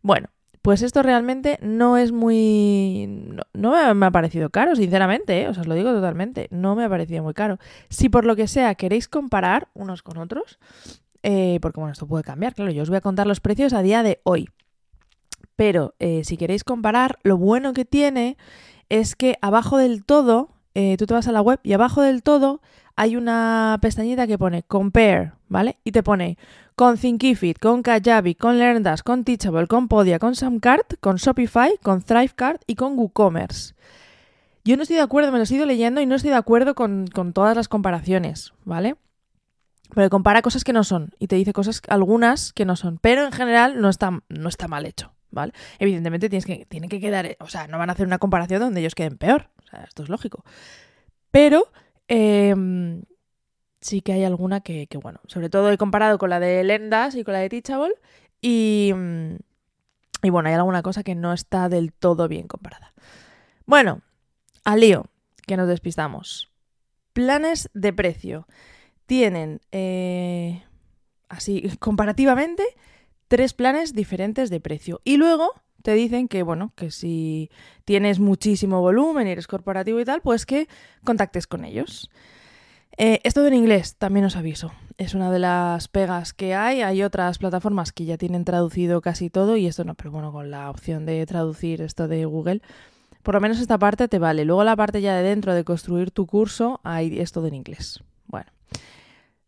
Bueno, 0.00 0.28
pues 0.68 0.82
esto 0.82 1.02
realmente 1.02 1.58
no 1.62 1.96
es 1.96 2.12
muy... 2.12 3.08
No, 3.54 3.94
me 3.94 4.04
ha 4.04 4.10
parecido 4.10 4.50
caro, 4.50 4.76
sinceramente, 4.76 5.40
¿eh? 5.40 5.48
os 5.48 5.66
lo 5.66 5.74
digo 5.74 5.92
totalmente, 5.92 6.46
no 6.50 6.76
me 6.76 6.84
ha 6.84 6.90
parecido 6.90 7.22
muy 7.22 7.32
caro. 7.32 7.56
Si 7.88 8.10
por 8.10 8.26
lo 8.26 8.36
que 8.36 8.46
sea 8.48 8.74
queréis 8.74 9.08
comparar 9.08 9.68
unos 9.72 10.02
con 10.02 10.18
otros, 10.18 10.58
eh, 11.22 11.58
porque 11.62 11.80
bueno, 11.80 11.94
esto 11.94 12.06
puede 12.06 12.22
cambiar, 12.22 12.54
claro, 12.54 12.70
yo 12.70 12.82
os 12.82 12.90
voy 12.90 12.98
a 12.98 13.00
contar 13.00 13.26
los 13.26 13.40
precios 13.40 13.72
a 13.72 13.80
día 13.80 14.02
de 14.02 14.20
hoy. 14.24 14.50
Pero 15.56 15.94
eh, 16.00 16.20
si 16.24 16.36
queréis 16.36 16.64
comparar, 16.64 17.18
lo 17.22 17.38
bueno 17.38 17.72
que 17.72 17.86
tiene 17.86 18.36
es 18.90 19.16
que 19.16 19.38
abajo 19.40 19.78
del 19.78 20.04
todo, 20.04 20.50
tú 20.74 21.06
te 21.06 21.14
vas 21.14 21.28
a 21.28 21.32
la 21.32 21.40
web 21.40 21.60
y 21.62 21.72
abajo 21.72 22.02
del 22.02 22.22
todo 22.22 22.60
hay 22.98 23.14
una 23.14 23.78
pestañita 23.80 24.26
que 24.26 24.38
pone 24.38 24.64
Compare, 24.64 25.30
¿vale? 25.48 25.78
Y 25.84 25.92
te 25.92 26.02
pone 26.02 26.36
con 26.74 26.98
Thinkific, 26.98 27.60
con 27.60 27.80
Kajabi, 27.80 28.34
con 28.34 28.58
LearnDash, 28.58 29.02
con 29.02 29.22
Teachable, 29.22 29.68
con 29.68 29.86
Podia, 29.86 30.18
con 30.18 30.34
Samcart, 30.34 30.94
con 30.98 31.14
Shopify, 31.14 31.78
con 31.80 32.02
Thrivecart 32.02 32.60
y 32.66 32.74
con 32.74 32.98
WooCommerce. 32.98 33.74
Yo 34.64 34.76
no 34.76 34.82
estoy 34.82 34.96
de 34.96 35.02
acuerdo, 35.02 35.30
me 35.30 35.38
lo 35.38 35.44
he 35.44 35.54
ido 35.54 35.64
leyendo 35.64 36.00
y 36.00 36.06
no 36.06 36.16
estoy 36.16 36.30
de 36.30 36.36
acuerdo 36.38 36.74
con, 36.74 37.06
con 37.06 37.32
todas 37.32 37.56
las 37.56 37.68
comparaciones, 37.68 38.52
¿vale? 38.64 38.96
Porque 39.94 40.10
compara 40.10 40.42
cosas 40.42 40.64
que 40.64 40.72
no 40.72 40.82
son 40.82 41.12
y 41.20 41.28
te 41.28 41.36
dice 41.36 41.52
cosas, 41.52 41.80
algunas 41.86 42.52
que 42.52 42.64
no 42.64 42.74
son, 42.74 42.98
pero 43.00 43.24
en 43.24 43.30
general 43.30 43.80
no 43.80 43.90
está, 43.90 44.24
no 44.28 44.48
está 44.48 44.66
mal 44.66 44.86
hecho. 44.86 45.12
¿vale? 45.30 45.52
Evidentemente 45.78 46.28
tienes 46.28 46.46
que, 46.46 46.66
tiene 46.66 46.88
que 46.88 46.98
quedar, 46.98 47.36
o 47.38 47.48
sea, 47.48 47.68
no 47.68 47.78
van 47.78 47.90
a 47.90 47.92
hacer 47.92 48.06
una 48.06 48.18
comparación 48.18 48.60
donde 48.60 48.80
ellos 48.80 48.96
queden 48.96 49.18
peor, 49.18 49.50
o 49.62 49.66
sea, 49.68 49.84
esto 49.84 50.02
es 50.02 50.08
lógico. 50.08 50.44
Pero 51.30 51.70
eh, 52.08 52.54
sí 53.80 54.00
que 54.00 54.12
hay 54.12 54.24
alguna 54.24 54.60
que, 54.60 54.88
bueno, 55.02 55.20
sobre 55.26 55.50
todo 55.50 55.70
he 55.70 55.78
comparado 55.78 56.18
con 56.18 56.30
la 56.30 56.40
de 56.40 56.64
Lendas 56.64 57.14
y 57.14 57.24
con 57.24 57.34
la 57.34 57.40
de 57.40 57.48
Teachable 57.48 57.94
y, 58.40 58.92
y 60.22 60.30
bueno, 60.30 60.48
hay 60.48 60.54
alguna 60.54 60.82
cosa 60.82 61.02
que 61.02 61.14
no 61.14 61.32
está 61.32 61.68
del 61.68 61.92
todo 61.92 62.28
bien 62.28 62.48
comparada. 62.48 62.92
Bueno, 63.66 64.02
al 64.64 64.80
lío, 64.80 65.06
que 65.46 65.56
nos 65.56 65.68
despistamos. 65.68 66.50
Planes 67.12 67.70
de 67.74 67.92
precio. 67.92 68.46
Tienen, 69.06 69.60
eh, 69.72 70.62
así, 71.28 71.70
comparativamente, 71.80 72.64
tres 73.28 73.54
planes 73.54 73.94
diferentes 73.94 74.50
de 74.50 74.60
precio. 74.60 75.00
Y 75.04 75.16
luego 75.16 75.52
te 75.82 75.94
dicen 75.94 76.28
que, 76.28 76.42
bueno, 76.42 76.72
que 76.76 76.90
si 76.90 77.50
tienes 77.84 78.18
muchísimo 78.18 78.80
volumen 78.80 79.26
y 79.26 79.30
eres 79.30 79.46
corporativo 79.46 80.00
y 80.00 80.04
tal, 80.04 80.20
pues 80.20 80.46
que 80.46 80.68
contactes 81.04 81.46
con 81.46 81.64
ellos. 81.64 82.10
Eh, 82.96 83.20
esto 83.22 83.46
en 83.46 83.54
inglés, 83.54 83.96
también 83.96 84.26
os 84.26 84.36
aviso. 84.36 84.72
Es 84.96 85.14
una 85.14 85.30
de 85.30 85.38
las 85.38 85.86
pegas 85.86 86.32
que 86.32 86.54
hay. 86.54 86.82
Hay 86.82 87.02
otras 87.02 87.38
plataformas 87.38 87.92
que 87.92 88.04
ya 88.04 88.18
tienen 88.18 88.44
traducido 88.44 89.00
casi 89.00 89.30
todo 89.30 89.56
y 89.56 89.66
esto 89.66 89.84
no, 89.84 89.94
pero 89.94 90.10
bueno, 90.10 90.32
con 90.32 90.50
la 90.50 90.68
opción 90.68 91.06
de 91.06 91.24
traducir 91.24 91.80
esto 91.80 92.08
de 92.08 92.24
Google, 92.24 92.60
por 93.22 93.34
lo 93.34 93.40
menos 93.40 93.60
esta 93.60 93.78
parte 93.78 94.08
te 94.08 94.18
vale. 94.18 94.44
Luego 94.44 94.64
la 94.64 94.74
parte 94.74 95.00
ya 95.00 95.16
de 95.16 95.22
dentro 95.22 95.54
de 95.54 95.62
construir 95.62 96.10
tu 96.10 96.26
curso, 96.26 96.80
hay 96.82 97.20
es 97.20 97.30
todo 97.30 97.46
en 97.46 97.54
inglés. 97.54 98.02
Bueno. 98.26 98.50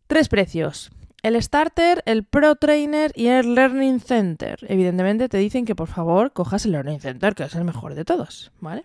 Tres 0.06 0.28
precios. 0.28 0.90
El 1.22 1.40
Starter, 1.42 2.02
el 2.06 2.24
Pro 2.24 2.56
Trainer 2.56 3.12
y 3.14 3.26
el 3.26 3.54
Learning 3.54 4.00
Center. 4.00 4.58
Evidentemente 4.68 5.28
te 5.28 5.36
dicen 5.36 5.66
que 5.66 5.74
por 5.74 5.88
favor 5.88 6.32
cojas 6.32 6.64
el 6.64 6.72
Learning 6.72 7.00
Center, 7.00 7.34
que 7.34 7.44
es 7.44 7.54
el 7.54 7.64
mejor 7.64 7.94
de 7.94 8.06
todos, 8.06 8.52
¿vale? 8.60 8.84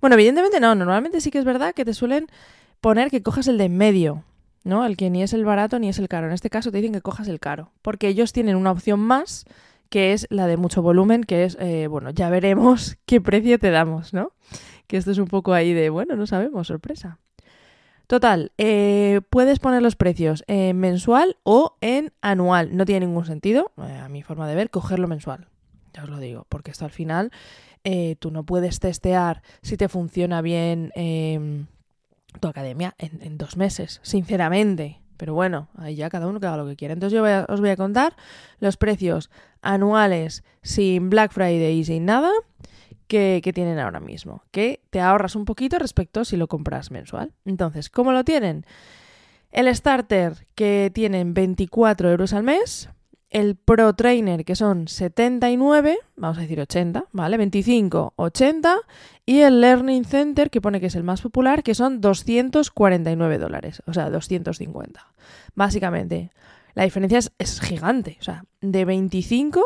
Bueno, 0.00 0.14
evidentemente 0.14 0.60
no, 0.60 0.76
normalmente 0.76 1.20
sí 1.20 1.32
que 1.32 1.38
es 1.38 1.44
verdad 1.44 1.74
que 1.74 1.84
te 1.84 1.92
suelen 1.92 2.28
poner 2.80 3.10
que 3.10 3.22
cojas 3.22 3.48
el 3.48 3.58
de 3.58 3.64
en 3.64 3.76
medio, 3.76 4.24
¿no? 4.62 4.86
El 4.86 4.96
que 4.96 5.10
ni 5.10 5.24
es 5.24 5.32
el 5.32 5.44
barato 5.44 5.80
ni 5.80 5.88
es 5.88 5.98
el 5.98 6.08
caro. 6.08 6.28
En 6.28 6.32
este 6.32 6.50
caso 6.50 6.70
te 6.70 6.78
dicen 6.78 6.92
que 6.92 7.00
cojas 7.00 7.26
el 7.26 7.40
caro, 7.40 7.72
porque 7.82 8.06
ellos 8.06 8.32
tienen 8.32 8.54
una 8.54 8.70
opción 8.70 9.00
más 9.00 9.44
que 9.88 10.14
es 10.14 10.26
la 10.30 10.46
de 10.46 10.56
mucho 10.56 10.80
volumen, 10.82 11.22
que 11.22 11.44
es, 11.44 11.58
eh, 11.60 11.86
bueno, 11.86 12.10
ya 12.10 12.30
veremos 12.30 12.96
qué 13.06 13.20
precio 13.20 13.58
te 13.58 13.70
damos, 13.70 14.14
¿no? 14.14 14.32
Que 14.86 14.96
esto 14.96 15.10
es 15.10 15.18
un 15.18 15.26
poco 15.26 15.52
ahí 15.52 15.74
de, 15.74 15.90
bueno, 15.90 16.16
no 16.16 16.26
sabemos, 16.26 16.68
sorpresa. 16.68 17.18
Total, 18.12 18.52
eh, 18.58 19.22
puedes 19.30 19.58
poner 19.58 19.80
los 19.80 19.96
precios 19.96 20.44
en 20.46 20.78
mensual 20.78 21.38
o 21.44 21.78
en 21.80 22.12
anual. 22.20 22.76
No 22.76 22.84
tiene 22.84 23.06
ningún 23.06 23.24
sentido, 23.24 23.72
eh, 23.78 24.00
a 24.04 24.10
mi 24.10 24.22
forma 24.22 24.46
de 24.46 24.54
ver, 24.54 24.68
cogerlo 24.68 25.08
mensual. 25.08 25.48
Ya 25.94 26.02
os 26.02 26.10
lo 26.10 26.18
digo, 26.18 26.44
porque 26.50 26.72
esto 26.72 26.84
al 26.84 26.90
final 26.90 27.30
eh, 27.84 28.16
tú 28.18 28.30
no 28.30 28.44
puedes 28.44 28.80
testear 28.80 29.40
si 29.62 29.78
te 29.78 29.88
funciona 29.88 30.42
bien 30.42 30.92
em, 30.94 31.68
tu 32.38 32.48
academia 32.48 32.94
en, 32.98 33.22
en, 33.22 33.38
dos 33.38 33.56
meses, 33.56 33.98
sinceramente. 34.02 35.00
Pero 35.16 35.32
bueno, 35.32 35.68
ahí 35.78 35.94
ya 35.94 36.10
cada 36.10 36.26
uno 36.26 36.38
que 36.38 36.46
haga 36.48 36.58
lo 36.58 36.66
que 36.66 36.76
quiera. 36.76 36.92
Entonces 36.92 37.16
yo 37.16 37.24
os 37.48 37.60
voy 37.60 37.70
a 37.70 37.76
contar 37.76 38.14
los 38.60 38.76
precios 38.76 39.30
anuales 39.62 40.44
sin 40.60 41.08
Black 41.08 41.32
Friday 41.32 41.78
y 41.78 41.84
sin 41.86 42.04
nada 42.04 42.30
que, 43.12 43.52
tienen 43.54 43.78
ahora 43.78 44.00
mismo, 44.00 44.42
que 44.50 44.80
te 44.88 45.00
ahorras 45.00 45.36
un 45.36 45.44
poquito 45.44 45.78
respecto 45.78 46.24
si 46.24 46.38
lo 46.38 46.48
compras 46.48 46.90
mensual. 46.90 47.34
Entonces, 47.44 47.90
¿cómo 47.90 48.10
lo 48.12 48.24
tienen? 48.24 48.64
El 49.50 49.74
starter 49.74 50.46
que 50.54 50.90
tienen 50.94 51.34
24 51.34 52.10
euros 52.10 52.32
al 52.32 52.42
mes, 52.42 52.88
el 53.28 53.56
Pro 53.56 53.92
Trainer 53.92 54.46
que 54.46 54.56
son 54.56 54.88
79, 54.88 55.98
vamos 56.16 56.38
a 56.38 56.40
decir 56.40 56.58
80, 56.58 57.04
¿vale? 57.12 57.36
25, 57.36 58.14
80 58.16 58.76
y 59.26 59.40
el 59.40 59.60
Learning 59.60 60.06
Center 60.06 60.48
que 60.48 60.62
pone 60.62 60.80
que 60.80 60.86
es 60.86 60.94
el 60.94 61.04
más 61.04 61.20
popular 61.20 61.62
que 61.62 61.74
son 61.74 62.00
249 62.00 63.36
dólares, 63.36 63.82
o 63.86 63.92
sea, 63.92 64.08
250. 64.08 65.06
Básicamente, 65.54 66.30
la 66.72 66.84
diferencia 66.84 67.18
es, 67.18 67.30
es 67.38 67.60
gigante, 67.60 68.16
o 68.20 68.24
sea, 68.24 68.46
de 68.62 68.86
25 68.86 69.62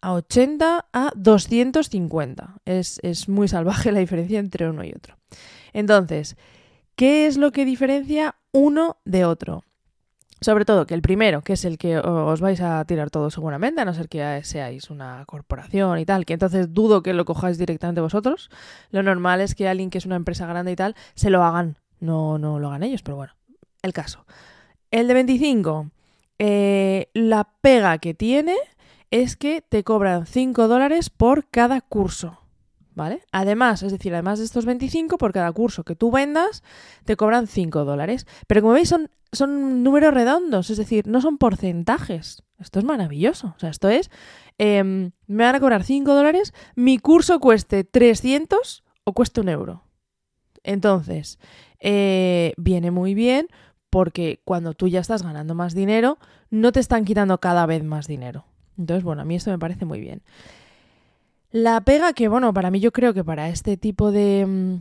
a 0.00 0.12
80 0.12 0.86
a 0.92 1.12
250. 1.14 2.56
Es, 2.64 3.00
es, 3.02 3.28
muy 3.28 3.48
salvaje 3.48 3.92
la 3.92 4.00
diferencia 4.00 4.38
entre 4.38 4.68
uno 4.68 4.84
y 4.84 4.90
otro. 4.90 5.16
Entonces, 5.72 6.36
¿qué 6.96 7.26
es 7.26 7.36
lo 7.36 7.52
que 7.52 7.64
diferencia 7.64 8.36
uno 8.52 8.98
de 9.04 9.24
otro? 9.24 9.64
Sobre 10.42 10.64
todo 10.64 10.86
que 10.86 10.94
el 10.94 11.02
primero, 11.02 11.42
que 11.42 11.52
es 11.52 11.66
el 11.66 11.76
que 11.76 11.98
os 11.98 12.40
vais 12.40 12.62
a 12.62 12.82
tirar 12.86 13.10
todo 13.10 13.30
seguramente, 13.30 13.82
a 13.82 13.84
no 13.84 13.92
ser 13.92 14.08
que 14.08 14.40
seáis 14.42 14.88
una 14.88 15.22
corporación 15.26 15.98
y 15.98 16.06
tal, 16.06 16.24
que 16.24 16.32
entonces 16.32 16.72
dudo 16.72 17.02
que 17.02 17.12
lo 17.12 17.26
cojáis 17.26 17.58
directamente 17.58 18.00
vosotros. 18.00 18.48
Lo 18.90 19.02
normal 19.02 19.42
es 19.42 19.54
que 19.54 19.68
alguien 19.68 19.90
que 19.90 19.98
es 19.98 20.06
una 20.06 20.16
empresa 20.16 20.46
grande 20.46 20.72
y 20.72 20.76
tal, 20.76 20.96
se 21.14 21.28
lo 21.28 21.44
hagan. 21.44 21.76
No, 22.00 22.38
no 22.38 22.58
lo 22.58 22.68
hagan 22.68 22.82
ellos, 22.82 23.02
pero 23.02 23.16
bueno, 23.16 23.34
el 23.82 23.92
caso. 23.92 24.24
El 24.90 25.08
de 25.08 25.14
25, 25.14 25.90
eh, 26.38 27.10
la 27.12 27.46
pega 27.60 27.98
que 27.98 28.14
tiene 28.14 28.56
es 29.10 29.36
que 29.36 29.62
te 29.62 29.84
cobran 29.84 30.26
5 30.26 30.68
dólares 30.68 31.10
por 31.10 31.48
cada 31.48 31.80
curso. 31.80 32.38
¿Vale? 32.92 33.22
Además, 33.30 33.82
es 33.82 33.92
decir, 33.92 34.12
además 34.12 34.40
de 34.40 34.44
estos 34.44 34.66
25, 34.66 35.16
por 35.16 35.32
cada 35.32 35.50
curso 35.52 35.84
que 35.84 35.94
tú 35.94 36.10
vendas, 36.10 36.62
te 37.04 37.16
cobran 37.16 37.46
5 37.46 37.84
dólares. 37.84 38.26
Pero 38.46 38.62
como 38.62 38.74
veis, 38.74 38.88
son, 38.88 39.10
son 39.32 39.82
números 39.82 40.12
redondos, 40.12 40.70
es 40.70 40.76
decir, 40.76 41.06
no 41.06 41.20
son 41.20 41.38
porcentajes. 41.38 42.42
Esto 42.58 42.78
es 42.78 42.84
maravilloso. 42.84 43.54
O 43.56 43.60
sea, 43.60 43.70
esto 43.70 43.88
es, 43.88 44.10
eh, 44.58 44.82
me 44.84 45.44
van 45.44 45.54
a 45.54 45.60
cobrar 45.60 45.84
5 45.84 46.12
dólares, 46.14 46.52
mi 46.74 46.98
curso 46.98 47.40
cueste 47.40 47.84
300 47.84 48.84
o 49.04 49.12
cueste 49.14 49.40
un 49.40 49.48
euro. 49.48 49.84
Entonces, 50.62 51.38
eh, 51.78 52.52
viene 52.58 52.90
muy 52.90 53.14
bien 53.14 53.48
porque 53.88 54.42
cuando 54.44 54.74
tú 54.74 54.88
ya 54.88 55.00
estás 55.00 55.22
ganando 55.22 55.54
más 55.54 55.74
dinero, 55.74 56.18
no 56.50 56.72
te 56.72 56.80
están 56.80 57.04
quitando 57.04 57.38
cada 57.38 57.66
vez 57.66 57.82
más 57.82 58.06
dinero. 58.06 58.44
Entonces, 58.80 59.04
bueno, 59.04 59.22
a 59.22 59.24
mí 59.24 59.36
esto 59.36 59.50
me 59.50 59.58
parece 59.58 59.84
muy 59.84 60.00
bien. 60.00 60.22
La 61.52 61.80
pega 61.82 62.12
que, 62.12 62.28
bueno, 62.28 62.52
para 62.54 62.70
mí 62.70 62.80
yo 62.80 62.92
creo 62.92 63.12
que 63.12 63.24
para 63.24 63.48
este 63.48 63.76
tipo 63.76 64.10
de, 64.10 64.80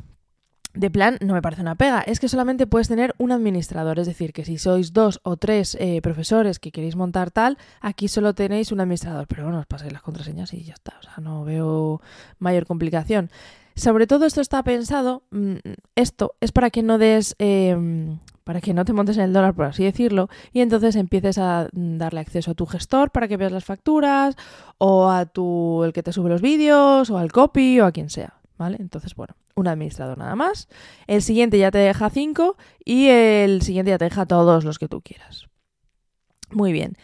de 0.73 0.91
plan 0.91 1.17
no 1.21 1.33
me 1.33 1.41
parece 1.41 1.61
una 1.61 1.75
pega, 1.75 2.01
es 2.01 2.19
que 2.19 2.29
solamente 2.29 2.67
puedes 2.67 2.87
tener 2.87 3.15
un 3.17 3.31
administrador, 3.31 3.99
es 3.99 4.07
decir, 4.07 4.33
que 4.33 4.45
si 4.45 4.57
sois 4.57 4.93
dos 4.93 5.19
o 5.23 5.35
tres 5.35 5.75
eh, 5.79 6.01
profesores 6.01 6.59
que 6.59 6.71
queréis 6.71 6.95
montar 6.95 7.31
tal, 7.31 7.57
aquí 7.81 8.07
solo 8.07 8.35
tenéis 8.35 8.71
un 8.71 8.79
administrador, 8.79 9.27
pero 9.27 9.43
bueno, 9.43 9.59
os 9.59 9.65
pasáis 9.65 9.91
las 9.91 10.03
contraseñas 10.03 10.53
y 10.53 10.63
ya 10.63 10.73
está, 10.73 10.95
o 10.99 11.03
sea, 11.03 11.15
no 11.21 11.43
veo 11.43 12.01
mayor 12.37 12.65
complicación. 12.65 13.29
Sobre 13.75 14.07
todo 14.07 14.25
esto 14.25 14.41
está 14.41 14.61
pensado, 14.63 15.23
mm, 15.31 15.55
esto 15.95 16.35
es 16.39 16.51
para 16.51 16.69
que 16.69 16.83
no 16.83 16.97
des, 16.97 17.35
em, 17.39 18.19
para 18.49 18.61
que 18.61 18.73
no 18.73 18.83
te 18.83 18.93
montes 18.93 19.15
en 19.17 19.25
el 19.25 19.31
dólar, 19.31 19.53
por 19.53 19.65
así 19.65 19.83
decirlo, 19.83 20.27
y 20.51 20.61
entonces 20.61 20.95
empieces 20.95 21.37
a 21.37 21.69
darle 21.71 22.19
acceso 22.19 22.49
a 22.49 22.55
tu 22.55 22.65
gestor 22.65 23.11
para 23.11 23.27
que 23.27 23.37
veas 23.37 23.51
las 23.51 23.63
facturas, 23.63 24.35
o 24.79 25.07
a 25.07 25.27
tu, 25.27 25.83
el 25.83 25.93
que 25.93 26.01
te 26.01 26.11
sube 26.11 26.31
los 26.31 26.41
vídeos, 26.41 27.11
o 27.11 27.19
al 27.19 27.31
copy, 27.31 27.79
o 27.79 27.85
a 27.85 27.91
quien 27.91 28.09
sea, 28.09 28.41
¿vale? 28.57 28.77
Entonces, 28.79 29.13
bueno, 29.13 29.35
un 29.55 29.67
administrador 29.67 30.17
nada 30.17 30.35
más. 30.35 30.67
El 31.05 31.21
siguiente 31.21 31.59
ya 31.59 31.69
te 31.69 31.77
deja 31.77 32.09
5 32.09 32.57
y 32.83 33.09
el 33.09 33.61
siguiente 33.61 33.91
ya 33.91 33.99
te 33.99 34.05
deja 34.05 34.25
todos 34.25 34.63
los 34.63 34.79
que 34.79 34.87
tú 34.87 35.01
quieras. 35.01 35.45
Muy 36.49 36.71
bien. 36.71 36.97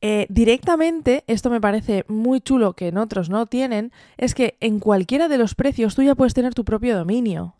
Eh, 0.00 0.26
directamente, 0.28 1.22
esto 1.28 1.48
me 1.48 1.60
parece 1.60 2.06
muy 2.08 2.40
chulo 2.40 2.72
que 2.72 2.88
en 2.88 2.98
otros 2.98 3.30
no 3.30 3.46
tienen, 3.46 3.92
es 4.16 4.34
que 4.34 4.56
en 4.58 4.80
cualquiera 4.80 5.28
de 5.28 5.38
los 5.38 5.54
precios 5.54 5.94
tú 5.94 6.02
ya 6.02 6.16
puedes 6.16 6.34
tener 6.34 6.54
tu 6.54 6.64
propio 6.64 6.96
dominio. 6.96 7.54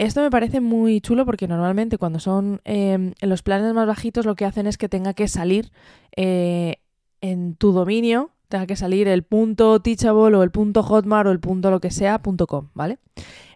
Esto 0.00 0.22
me 0.22 0.30
parece 0.30 0.62
muy 0.62 1.02
chulo 1.02 1.26
porque 1.26 1.46
normalmente 1.46 1.98
cuando 1.98 2.20
son 2.20 2.62
em, 2.64 3.12
los 3.20 3.42
planes 3.42 3.74
más 3.74 3.86
bajitos 3.86 4.24
lo 4.24 4.34
que 4.34 4.46
hacen 4.46 4.66
es 4.66 4.78
que 4.78 4.88
tenga 4.88 5.12
que 5.12 5.28
salir 5.28 5.72
eh, 6.16 6.76
en 7.20 7.54
tu 7.54 7.72
dominio 7.72 8.30
tenga 8.48 8.66
que 8.66 8.76
salir 8.76 9.08
el 9.08 9.24
punto 9.24 9.80
teachable 9.80 10.38
o 10.38 10.42
el 10.42 10.50
punto 10.50 10.82
hotmart 10.82 11.28
o 11.28 11.30
el 11.30 11.38
punto 11.38 11.70
lo 11.70 11.80
que 11.80 11.90
sea 11.90 12.22
punto 12.22 12.46
com, 12.46 12.70
¿vale? 12.72 12.98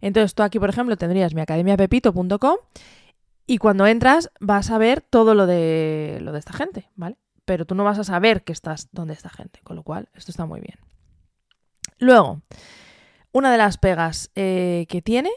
Entonces 0.03 0.35
tú 0.35 0.43
aquí, 0.43 0.59
por 0.59 0.69
ejemplo, 0.69 0.99
tendrías 0.99 1.33
mi 1.33 1.41
academiapepito.com 1.41 2.57
y 3.47 3.57
cuando 3.57 3.87
entras 3.87 4.31
vas 4.39 4.71
a 4.71 4.77
ver 4.77 5.01
todo 5.01 5.35
lo 5.35 5.47
de, 5.47 6.19
lo 6.21 6.33
de 6.33 6.41
esta 6.41 6.53
gente, 6.53 6.91
¿vale? 6.95 7.17
Pero 7.47 7.65
tú 7.65 7.75
no 7.75 7.85
vas 7.85 7.99
a 7.99 8.05
saber 8.05 8.45
que 8.45 8.53
estás 8.53 8.91
donde 8.93 9.15
está 9.15 9.31
gente, 9.31 9.61
con 9.65 9.77
lo 9.77 9.83
cual 9.83 10.11
esto 10.15 10.31
está 10.31 10.45
muy 10.45 10.61
bien. 10.61 10.79
Luego, 11.99 12.43
una 13.33 13.51
de 13.51 13.57
las 13.57 13.79
pegas 13.79 14.31
eh, 14.35 14.85
que 14.91 15.01
tiene, 15.01 15.31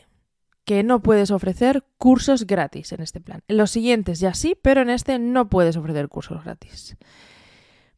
que 0.67 0.84
no 0.84 1.01
puedes 1.01 1.32
ofrecer 1.32 1.86
cursos 1.97 2.45
gratis 2.45 2.91
en 2.91 3.01
este 3.01 3.21
plan. 3.21 3.41
En 3.47 3.56
los 3.56 3.71
siguientes 3.71 4.19
ya 4.19 4.34
sí, 4.34 4.53
pero 4.62 4.82
en 4.82 4.89
este 4.89 5.17
no 5.17 5.47
puedes 5.47 5.77
ofrecer 5.77 6.10
cursos 6.10 6.43
gratis. 6.43 6.97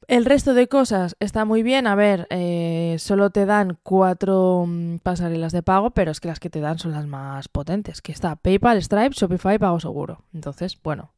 El 0.08 0.24
resto 0.24 0.54
de 0.54 0.68
cosas 0.68 1.16
está 1.20 1.46
muy 1.46 1.64
bien. 1.64 1.88
A 1.88 1.96
ver, 1.96 2.28
eh, 2.30 2.98
solo 3.00 3.32
te 3.32 3.48
dan 3.48 3.80
cuatro 3.82 4.66
mm, 4.68 4.98
pasarelas 5.00 5.52
de 5.52 5.64
pago, 5.64 5.90
pero 5.90 6.12
es 6.12 6.20
que 6.20 6.28
las 6.28 6.40
que 6.40 6.52
te 6.52 6.60
dan 6.60 6.78
son 6.78 6.92
las 6.92 7.08
más 7.08 7.48
potentes. 7.48 8.04
Que 8.04 8.12
está 8.12 8.36
PayPal, 8.36 8.78
Stripe, 8.84 9.16
Shopify, 9.16 9.58
Pago 9.58 9.80
Seguro. 9.80 10.24
Entonces, 10.32 10.80
bueno, 10.84 11.12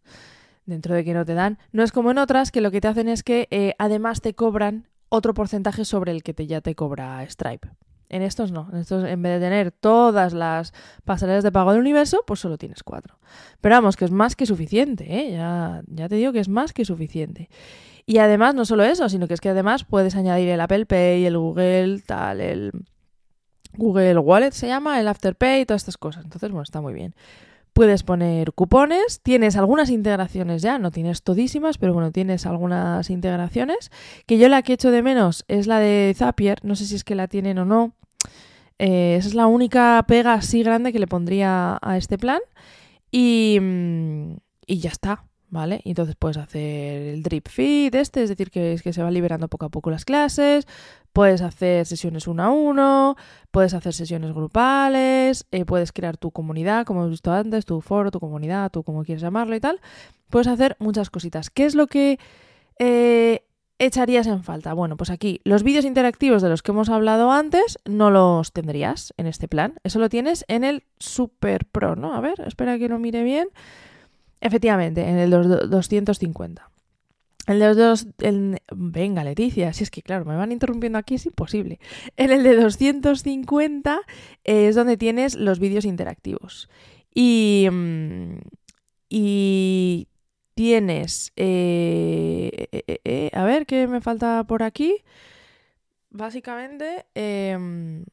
dentro 0.66 0.96
de 0.96 1.04
que 1.04 1.14
no 1.14 1.26
te 1.26 1.34
dan, 1.34 1.60
no 1.74 1.84
es 1.84 1.92
como 1.92 2.12
en 2.12 2.18
otras 2.18 2.52
que 2.52 2.62
lo 2.62 2.72
que 2.72 2.80
te 2.80 2.88
hacen 2.88 3.10
es 3.10 3.24
que 3.24 3.50
eh, 3.52 3.76
además 3.78 4.22
te 4.22 4.36
cobran 4.36 4.88
otro 5.10 5.34
porcentaje 5.34 5.84
sobre 5.84 6.14
el 6.14 6.24
que 6.24 6.34
te, 6.34 6.48
ya 6.48 6.62
te 6.62 6.76
cobra 6.76 7.22
Stripe. 7.28 7.68
En 8.14 8.22
estos 8.22 8.52
no, 8.52 8.68
en 8.74 8.80
estos 8.80 9.06
en 9.06 9.22
vez 9.22 9.40
de 9.40 9.46
tener 9.46 9.72
todas 9.72 10.34
las 10.34 10.74
pasarelas 11.06 11.46
de 11.46 11.52
pago 11.52 11.72
del 11.72 11.80
universo, 11.80 12.24
pues 12.28 12.42
solo 12.42 12.58
tienes 12.58 12.84
cuatro. 12.84 13.20
Pero 13.62 13.76
vamos, 13.76 13.96
que 13.96 14.04
es 14.04 14.12
más 14.12 14.36
que 14.36 14.46
suficiente, 14.46 15.06
¿eh? 15.08 15.32
ya, 15.32 15.82
ya 15.88 16.10
te 16.10 16.16
digo 16.16 16.34
que 16.34 16.40
es 16.40 16.50
más 16.50 16.74
que 16.74 16.84
suficiente. 16.84 17.50
Y 18.06 18.18
además, 18.18 18.54
no 18.54 18.66
solo 18.66 18.84
eso, 18.84 19.08
sino 19.08 19.28
que 19.30 19.34
es 19.34 19.40
que 19.40 19.48
además 19.48 19.86
puedes 19.86 20.16
añadir 20.16 20.50
el 20.50 20.60
Apple 20.60 20.86
Pay, 20.86 21.26
el 21.26 21.38
Google, 21.38 22.02
tal, 22.06 22.42
el 22.42 22.72
Google 23.78 24.18
Wallet 24.18 24.52
se 24.52 24.68
llama, 24.68 25.00
el 25.00 25.08
Afterpay, 25.08 25.66
todas 25.66 25.82
estas 25.82 25.98
cosas. 25.98 26.24
Entonces, 26.24 26.52
bueno, 26.52 26.64
está 26.64 26.82
muy 26.82 26.94
bien. 26.94 27.16
Puedes 27.74 28.04
poner 28.04 28.52
cupones, 28.52 29.22
tienes 29.22 29.56
algunas 29.56 29.90
integraciones 29.90 30.62
ya, 30.62 30.78
no 30.78 30.92
tienes 30.92 31.24
todísimas, 31.24 31.78
pero 31.78 31.94
bueno, 31.94 32.12
tienes 32.12 32.46
algunas 32.46 33.10
integraciones. 33.10 33.92
Que 34.26 34.38
yo 34.38 34.50
la 34.50 34.62
que 34.62 34.74
echo 34.74 34.92
de 34.92 35.02
menos 35.02 35.46
es 35.48 35.68
la 35.68 35.80
de 35.80 36.14
Zapier, 36.18 36.60
no 36.64 36.76
sé 36.76 36.86
si 36.86 36.96
es 36.96 37.06
que 37.06 37.16
la 37.16 37.28
tienen 37.28 37.60
o 37.60 37.66
no. 37.66 37.94
Eh, 38.84 39.16
esa 39.16 39.28
es 39.28 39.36
la 39.36 39.46
única 39.46 40.04
pega 40.08 40.34
así 40.34 40.64
grande 40.64 40.92
que 40.92 40.98
le 40.98 41.06
pondría 41.06 41.78
a 41.82 41.98
este 41.98 42.18
plan. 42.18 42.40
Y, 43.12 43.60
mm, 43.62 44.38
y 44.66 44.80
ya 44.80 44.90
está. 44.90 45.26
¿vale? 45.52 45.82
Y 45.84 45.90
entonces 45.90 46.16
puedes 46.18 46.38
hacer 46.38 47.02
el 47.14 47.24
drip 47.24 47.48
feed 47.50 47.94
este, 47.94 48.24
es 48.24 48.30
decir, 48.30 48.50
que, 48.50 48.74
es 48.74 48.82
que 48.82 48.94
se 48.94 49.04
van 49.04 49.14
liberando 49.14 49.50
poco 49.50 49.66
a 49.66 49.70
poco 49.70 49.92
las 49.92 50.06
clases, 50.06 50.66
puedes 51.14 51.42
hacer 51.42 51.86
sesiones 51.86 52.26
uno 52.26 52.44
a 52.44 52.50
uno, 52.52 53.18
puedes 53.52 53.74
hacer 53.74 53.94
sesiones 53.94 54.34
grupales, 54.34 55.46
eh, 55.52 55.66
puedes 55.66 55.92
crear 55.92 56.18
tu 56.18 56.32
comunidad, 56.32 56.86
como 56.86 57.02
hemos 57.02 57.12
visto 57.12 57.34
antes, 57.34 57.66
tu 57.66 57.82
foro, 57.82 58.12
tu 58.12 58.22
comunidad, 58.22 58.72
tú 58.72 58.84
como 58.84 59.04
quieres 59.04 59.22
llamarlo 59.22 59.56
y 59.56 59.60
tal. 59.60 59.82
Puedes 60.30 60.48
hacer 60.48 60.78
muchas 60.80 61.10
cositas. 61.10 61.50
¿Qué 61.50 61.66
es 61.66 61.76
lo 61.76 61.88
que 61.88 62.18
eh, 62.80 63.44
echarías 63.86 64.28
en 64.28 64.44
falta? 64.44 64.74
Bueno, 64.74 64.98
pues 64.98 65.10
aquí 65.10 65.42
los 65.44 65.64
vídeos 65.64 65.86
interactivos 65.86 66.42
de 66.42 66.50
los 66.50 66.62
que 66.62 66.72
hemos 66.72 66.90
hablado 66.90 67.32
antes 67.32 67.80
no 67.86 68.12
los 68.12 68.52
tendrías 68.54 69.14
en 69.18 69.28
este 69.28 69.48
plan. 69.48 69.76
Eso 69.84 70.00
lo 70.00 70.10
tienes 70.10 70.46
en 70.48 70.64
el 70.64 70.84
Super 71.00 71.66
Pro, 71.66 71.96
¿no? 71.96 72.14
A 72.14 72.22
ver, 72.22 72.42
espera 72.46 72.78
que 72.78 72.88
lo 72.88 73.00
mire 73.00 73.24
bien. 73.24 73.50
Efectivamente, 74.40 75.08
en 75.08 75.18
el 75.18 75.32
250. 75.32 76.70
El 77.48 77.60
de 77.60 77.74
dos. 77.74 78.08
venga, 78.72 79.24
Leticia, 79.24 79.74
si 79.74 79.84
es 79.84 79.90
que 79.90 80.02
claro, 80.02 80.26
me 80.26 80.36
van 80.36 80.52
interrumpiendo 80.52 81.00
aquí, 81.00 81.16
es 81.16 81.26
imposible. 81.26 81.80
En 82.18 82.32
el 82.32 82.44
de 82.44 82.56
250 82.56 84.02
es 84.44 84.76
donde 84.76 84.98
tienes 84.98 85.36
los 85.36 85.60
vídeos 85.60 85.86
interactivos. 85.86 86.70
Y. 87.14 87.68
Mm, 87.72 88.38
y 89.14 90.08
tienes. 90.54 91.32
Eh, 91.36 92.68
eh, 92.72 93.00
eh, 93.04 93.32
a 93.34 93.44
ver, 93.44 93.66
¿qué 93.66 93.88
me 93.88 94.02
falta 94.02 94.44
por 94.46 94.64
aquí? 94.64 95.04
Básicamente. 96.10 97.06
Em, 97.16 98.06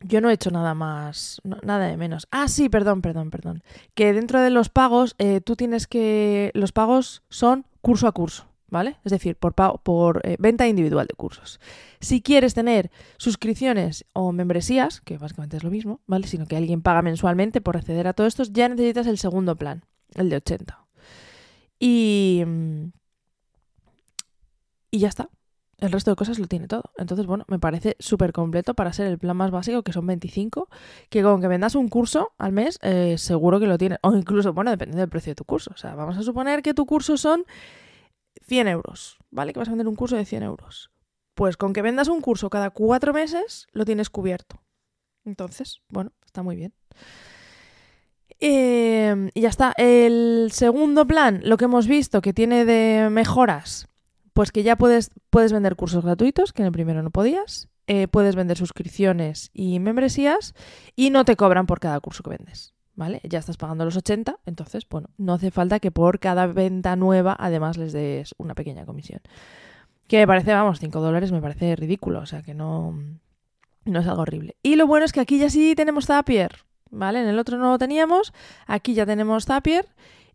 yo 0.00 0.20
no 0.20 0.28
he 0.28 0.34
hecho 0.34 0.50
nada 0.50 0.74
más, 0.74 1.40
nada 1.62 1.86
de 1.86 1.96
menos. 1.96 2.28
Ah, 2.30 2.48
sí, 2.48 2.68
perdón, 2.68 3.00
perdón, 3.00 3.30
perdón. 3.30 3.62
Que 3.94 4.12
dentro 4.12 4.40
de 4.40 4.50
los 4.50 4.68
pagos, 4.68 5.16
tú 5.44 5.56
tienes 5.56 5.86
que. 5.86 6.50
Los 6.54 6.72
pagos 6.72 7.22
son 7.30 7.64
curso 7.86 8.08
a 8.08 8.12
curso, 8.12 8.48
¿vale? 8.68 8.96
Es 9.04 9.12
decir, 9.12 9.36
por, 9.36 9.54
por 9.54 10.20
eh, 10.24 10.36
venta 10.40 10.66
individual 10.66 11.06
de 11.06 11.14
cursos. 11.14 11.60
Si 12.00 12.20
quieres 12.20 12.52
tener 12.52 12.90
suscripciones 13.16 14.04
o 14.12 14.32
membresías, 14.32 15.00
que 15.02 15.18
básicamente 15.18 15.56
es 15.56 15.62
lo 15.62 15.70
mismo, 15.70 16.00
¿vale? 16.08 16.26
Sino 16.26 16.46
que 16.46 16.56
alguien 16.56 16.82
paga 16.82 17.02
mensualmente 17.02 17.60
por 17.60 17.76
acceder 17.76 18.08
a 18.08 18.12
todo 18.12 18.26
esto, 18.26 18.42
ya 18.42 18.68
necesitas 18.68 19.06
el 19.06 19.18
segundo 19.18 19.54
plan, 19.54 19.84
el 20.14 20.30
de 20.30 20.36
80. 20.38 20.85
Y. 21.78 22.42
Mm, 22.46 22.92
y 24.90 24.98
ya 24.98 25.08
está. 25.08 25.28
El 25.78 25.92
resto 25.92 26.10
de 26.10 26.16
cosas 26.16 26.38
lo 26.38 26.46
tiene 26.46 26.68
todo. 26.68 26.84
Entonces, 26.96 27.26
bueno, 27.26 27.44
me 27.48 27.58
parece 27.58 27.96
súper 27.98 28.32
completo 28.32 28.74
para 28.74 28.94
ser 28.94 29.08
el 29.08 29.18
plan 29.18 29.36
más 29.36 29.50
básico, 29.50 29.82
que 29.82 29.92
son 29.92 30.06
25, 30.06 30.70
que 31.10 31.22
con 31.22 31.42
que 31.42 31.48
vendas 31.48 31.74
un 31.74 31.88
curso 31.88 32.32
al 32.38 32.52
mes, 32.52 32.78
eh, 32.80 33.18
seguro 33.18 33.60
que 33.60 33.66
lo 33.66 33.76
tiene. 33.76 33.98
O 34.00 34.14
incluso, 34.14 34.54
bueno, 34.54 34.70
depende 34.70 34.96
del 34.96 35.10
precio 35.10 35.32
de 35.32 35.34
tu 35.34 35.44
curso. 35.44 35.72
O 35.74 35.76
sea, 35.76 35.94
vamos 35.94 36.16
a 36.16 36.22
suponer 36.22 36.62
que 36.62 36.72
tu 36.72 36.86
curso 36.86 37.18
son 37.18 37.44
100 38.46 38.68
euros, 38.68 39.18
¿vale? 39.30 39.52
Que 39.52 39.58
vas 39.58 39.68
a 39.68 39.72
vender 39.72 39.88
un 39.88 39.96
curso 39.96 40.16
de 40.16 40.24
100 40.24 40.44
euros. 40.44 40.90
Pues 41.34 41.58
con 41.58 41.74
que 41.74 41.82
vendas 41.82 42.08
un 42.08 42.22
curso 42.22 42.48
cada 42.48 42.70
cuatro 42.70 43.12
meses, 43.12 43.66
lo 43.72 43.84
tienes 43.84 44.08
cubierto. 44.08 44.62
Entonces, 45.26 45.82
bueno, 45.90 46.12
está 46.24 46.42
muy 46.42 46.56
bien. 46.56 46.72
Eh, 48.40 49.30
y 49.34 49.40
ya 49.40 49.48
está. 49.48 49.72
El 49.76 50.50
segundo 50.52 51.06
plan, 51.06 51.40
lo 51.44 51.56
que 51.56 51.64
hemos 51.64 51.86
visto 51.86 52.20
que 52.20 52.32
tiene 52.32 52.64
de 52.64 53.08
mejoras 53.10 53.88
pues 54.36 54.52
que 54.52 54.62
ya 54.62 54.76
puedes, 54.76 55.12
puedes 55.30 55.50
vender 55.50 55.76
cursos 55.76 56.04
gratuitos, 56.04 56.52
que 56.52 56.60
en 56.60 56.66
el 56.66 56.72
primero 56.72 57.02
no 57.02 57.10
podías, 57.10 57.70
eh, 57.86 58.06
puedes 58.06 58.36
vender 58.36 58.58
suscripciones 58.58 59.50
y 59.54 59.80
membresías 59.80 60.54
y 60.94 61.08
no 61.08 61.24
te 61.24 61.36
cobran 61.36 61.64
por 61.64 61.80
cada 61.80 61.98
curso 62.00 62.22
que 62.22 62.30
vendes. 62.30 62.74
¿Vale? 62.94 63.22
Ya 63.24 63.38
estás 63.38 63.56
pagando 63.56 63.86
los 63.86 63.96
80, 63.96 64.36
entonces, 64.44 64.86
bueno, 64.90 65.08
no 65.16 65.32
hace 65.32 65.50
falta 65.50 65.80
que 65.80 65.90
por 65.90 66.18
cada 66.18 66.46
venta 66.46 66.96
nueva 66.96 67.34
además 67.38 67.78
les 67.78 67.94
des 67.94 68.34
una 68.36 68.54
pequeña 68.54 68.84
comisión. 68.84 69.20
Que 70.06 70.18
me 70.18 70.26
parece, 70.26 70.52
vamos, 70.52 70.80
5 70.80 71.00
dólares 71.00 71.32
me 71.32 71.40
parece 71.40 71.74
ridículo, 71.74 72.20
o 72.20 72.26
sea 72.26 72.42
que 72.42 72.52
no, 72.52 72.94
no 73.86 74.00
es 74.00 74.06
algo 74.06 74.20
horrible. 74.20 74.56
Y 74.62 74.76
lo 74.76 74.86
bueno 74.86 75.06
es 75.06 75.12
que 75.12 75.20
aquí 75.20 75.38
ya 75.38 75.48
sí 75.48 75.74
tenemos 75.74 76.06
Zapier, 76.06 76.56
¿vale? 76.96 77.20
En 77.20 77.28
el 77.28 77.38
otro 77.38 77.58
no 77.58 77.70
lo 77.70 77.78
teníamos, 77.78 78.32
aquí 78.66 78.94
ya 78.94 79.06
tenemos 79.06 79.46
Zapier 79.46 79.86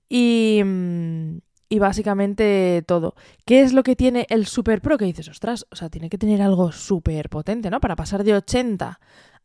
y, 0.08 0.62
mm, 0.64 1.38
y 1.70 1.80
básicamente 1.80 2.84
todo. 2.86 3.16
¿Qué 3.46 3.62
es 3.62 3.74
lo 3.74 3.84
que 3.84 3.96
tiene 3.96 4.28
el 4.30 4.46
Super 4.46 4.82
Pro? 4.82 4.98
Que 4.98 5.06
dices, 5.06 5.30
ostras, 5.30 5.66
o 5.72 5.76
sea, 5.76 5.90
tiene 5.90 6.10
que 6.10 6.18
tener 6.18 6.42
algo 6.42 6.72
súper 6.72 7.30
potente, 7.30 7.70
¿no? 7.70 7.80
Para 7.80 7.96
pasar 7.96 8.24
de 8.24 8.36
80 8.36 9.00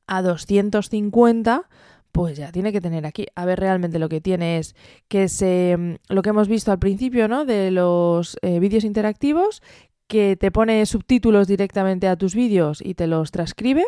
a 0.09 0.23
250, 0.23 1.69
pues 2.13 2.37
ya 2.37 2.51
tiene 2.51 2.73
que 2.73 2.81
tener 2.81 3.07
aquí. 3.07 3.27
A 3.35 3.45
ver, 3.45 3.61
realmente 3.61 3.99
lo 3.99 4.09
que 4.09 4.21
tiene 4.21 4.59
es 4.59 4.75
que 5.09 5.29
se, 5.29 5.77
mm, 5.77 5.95
lo 6.09 6.23
que 6.23 6.31
hemos 6.31 6.49
visto 6.49 6.73
al 6.73 6.79
principio, 6.79 7.29
¿no? 7.29 7.45
De 7.45 7.71
los 7.71 8.39
eh, 8.43 8.59
vídeos 8.59 8.85
interactivos, 8.85 9.63
que 10.09 10.37
te 10.37 10.51
pone 10.51 10.85
subtítulos 10.87 11.47
directamente 11.49 12.09
a 12.09 12.17
tus 12.17 12.35
vídeos 12.35 12.81
y 12.85 12.95
te 12.95 13.07
los 13.07 13.31
transcribe. 13.31 13.85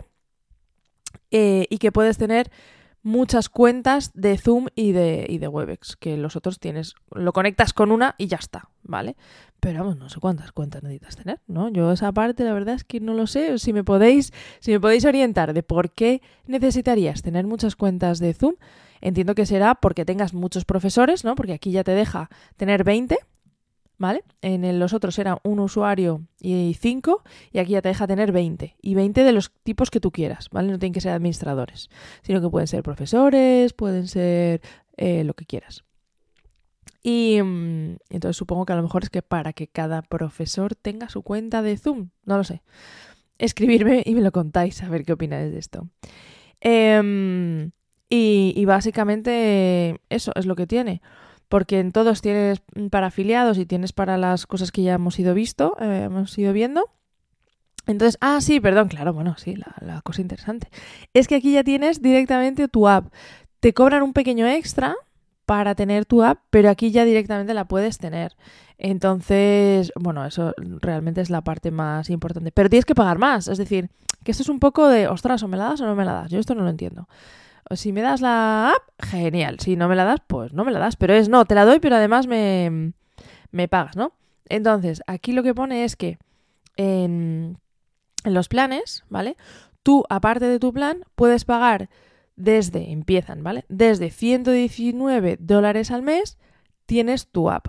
Eh, 1.31 1.67
y 1.71 1.79
que 1.79 1.93
puedes 1.93 2.19
tener 2.19 2.51
muchas 3.03 3.49
cuentas 3.49 4.11
de 4.15 4.37
Zoom 4.39 4.67
y 4.75 4.93
de, 4.93 5.27
y 5.29 5.39
de 5.39 5.49
Webex, 5.49 5.97
que 5.97 6.17
los 6.17 6.37
otros 6.37 6.59
tienes, 6.59 6.95
lo 7.13 7.33
conectas 7.33 7.73
con 7.73 7.93
una 7.93 8.15
y 8.19 8.27
ya 8.27 8.37
está, 8.37 8.69
¿vale? 8.83 9.17
Pero 9.61 9.81
vamos, 9.81 9.97
no 9.97 10.09
sé 10.09 10.21
cuántas 10.21 10.53
cuentas 10.53 10.83
necesitas 10.83 11.17
tener, 11.17 11.41
¿no? 11.47 11.69
Yo 11.69 11.93
esa 11.93 12.13
parte 12.13 12.45
la 12.45 12.53
verdad 12.53 12.75
es 12.75 12.85
que 12.85 13.01
no 13.01 13.15
lo 13.15 13.27
sé, 13.27 13.59
si 13.59 13.73
me 13.73 13.85
podéis, 13.85 14.33
si 14.61 14.73
me 14.73 14.81
podéis 14.81 15.05
orientar 15.05 15.53
de 15.53 15.63
por 15.63 15.91
qué 15.91 16.23
necesitarías 16.47 17.23
tener 17.23 17.47
muchas 17.47 17.77
cuentas 17.77 18.19
de 18.19 18.35
Zoom, 18.35 18.55
entiendo 19.01 19.35
que 19.35 19.47
será 19.47 19.75
porque 19.75 20.05
tengas 20.05 20.35
muchos 20.35 20.65
profesores, 20.65 21.25
¿no? 21.25 21.35
Porque 21.35 21.55
aquí 21.55 21.71
ya 21.71 21.85
te 21.85 21.93
deja 21.93 22.29
tener 22.57 22.85
20 22.85 23.19
¿vale? 23.99 24.25
En 24.41 24.79
los 24.79 24.95
otros 24.95 25.19
era 25.19 25.39
un 25.43 25.59
usuario 25.59 26.23
y 26.41 26.75
cinco, 26.81 27.23
y 27.53 27.59
aquí 27.59 27.73
ya 27.73 27.83
te 27.83 27.89
deja 27.89 28.07
tener 28.07 28.33
20. 28.33 28.77
Y 28.81 28.95
20 28.95 29.25
de 29.25 29.33
los 29.33 29.53
tipos 29.63 29.91
que 29.91 30.01
tú 30.01 30.13
quieras, 30.13 30.49
¿vale? 30.51 30.71
No 30.71 30.79
tienen 30.79 30.95
que 30.95 31.01
ser 31.01 31.13
administradores, 31.13 31.91
sino 32.23 32.41
que 32.41 32.49
pueden 32.49 32.69
ser 32.69 32.83
profesores, 32.83 33.73
pueden 33.73 34.09
ser 34.09 34.63
eh, 34.97 35.25
lo 35.25 35.35
que 35.35 35.45
quieras. 35.45 35.85
Y 37.03 37.41
mm, 37.43 37.97
entonces 38.11 38.37
supongo 38.37 38.65
que 38.65 38.73
a 38.73 38.77
lo 38.77 38.83
mejor 38.83 39.03
es 39.03 39.11
que 39.11 39.23
para 39.23 39.53
que 39.53 39.67
cada 39.67 40.03
profesor 40.03 40.75
tenga 40.75 41.09
su 41.09 41.23
cuenta 41.23 41.63
de 41.63 41.77
Zoom, 41.77 42.11
no 42.25 42.37
lo 42.37 42.45
sé. 42.45 42.63
Escribirme 43.39 44.03
y 44.05 44.15
me 44.15 44.21
lo 44.21 44.33
contáis, 44.33 44.83
a 44.83 44.89
ver 44.89 45.05
qué 45.05 45.13
opináis 45.13 45.53
de 45.53 45.59
esto. 45.59 45.89
Em, 46.61 47.71
y 48.11 48.65
básicamente 48.65 50.01
eso 50.09 50.33
es 50.35 50.47
lo 50.47 50.57
que 50.57 50.67
tiene 50.67 51.03
porque 51.49 51.81
en 51.81 51.93
todos 51.93 52.21
tienes 52.21 52.63
para 52.91 53.09
afiliados 53.09 53.59
y 53.59 53.67
tienes 53.67 53.93
para 53.93 54.19
las 54.19 54.47
cosas 54.47 54.71
que 54.71 54.83
ya 54.83 54.95
hemos 54.95 55.19
ido 55.19 55.35
visto, 55.35 55.77
eh, 55.81 56.05
hemos 56.05 56.37
ido 56.39 56.53
viendo. 56.53 56.91
Entonces, 57.87 58.19
ah, 58.21 58.41
sí, 58.43 58.61
perdón, 58.61 58.89
claro, 58.89 59.15
bueno, 59.15 59.37
sí, 59.39 59.57
la, 59.57 60.03
cosa 60.03 60.21
interesante. 60.21 60.69
Es 61.15 61.27
que 61.27 61.37
aquí 61.37 61.53
ya 61.53 61.65
tienes 61.65 62.03
directamente 62.03 62.69
tu 62.69 62.87
app. 62.87 63.13
Te 63.61 63.73
cobran 63.73 64.03
un 64.03 64.13
pequeño 64.13 64.47
extra 64.47 64.95
para 65.47 65.75
tener 65.75 66.05
tu 66.05 66.23
app, 66.23 66.41
pero 66.51 66.69
aquí 66.69 66.91
ya 66.91 67.07
directamente 67.07 67.55
la 67.55 67.65
puedes 67.65 67.97
tener. 67.97 68.37
Entonces, 68.77 69.91
bueno, 69.97 70.27
eso 70.27 70.53
realmente 70.59 71.23
es 71.23 71.31
la 71.31 71.41
parte 71.41 71.71
más 71.71 72.11
importante. 72.11 72.53
Pero 72.53 72.69
tienes 72.69 72.85
que 72.85 72.95
pagar 72.95 73.19
más. 73.19 73.49
Es 73.49 73.57
decir, 73.57 73.89
que 74.23 74.33
esto 74.33 74.43
es 74.43 74.51
un 74.51 74.61
poco 74.61 74.87
de, 74.89 75.09
ostras, 75.09 75.43
o 75.43 75.49
me 75.49 75.57
la 75.57 75.71
das 75.71 75.81
o 75.81 75.87
no 75.87 75.95
me 75.95 76.05
la 76.05 76.13
das. 76.13 76.31
Yo 76.31 76.39
esto 76.39 76.55
no 76.55 76.65
lo 76.65 76.69
entiendo. 76.69 77.09
Si 77.71 77.93
me 77.93 78.03
das 78.03 78.21
la 78.21 78.75
app, 78.75 79.05
genial. 79.05 79.59
Si 79.61 79.77
no 79.77 79.89
me 79.89 79.97
la 79.97 80.05
das, 80.05 80.21
pues 80.27 80.53
no 80.53 80.65
me 80.65 80.73
la 80.73 80.79
das. 80.79 80.97
Pero 80.97 81.15
es, 81.15 81.29
no, 81.29 81.45
te 81.45 81.55
la 81.55 81.65
doy, 81.65 81.81
pero 81.81 81.97
además 81.97 82.27
me, 82.27 82.93
me 83.51 83.69
pagas, 83.69 83.97
¿no? 83.97 84.13
Entonces, 84.49 85.03
aquí 85.07 85.33
lo 85.33 85.43
que 85.43 85.55
pone 85.55 85.85
es 85.85 85.97
que 85.97 86.19
en, 86.77 87.59
los 88.25 88.49
planes, 88.49 89.05
¿vale? 89.09 89.37
Tú, 89.83 90.05
aparte 90.09 90.47
de 90.47 90.59
tu 90.59 90.73
plan, 90.73 91.05
puedes 91.15 91.45
pagar 91.45 91.89
desde, 92.37 92.93
empiezan, 92.93 93.43
¿vale? 93.43 93.65
Desde 93.69 94.11
119 94.11 95.39
dólares 95.41 95.91
al 95.91 96.03
mes 96.03 96.39
tienes 96.87 97.29
tu 97.29 97.51
app. 97.51 97.69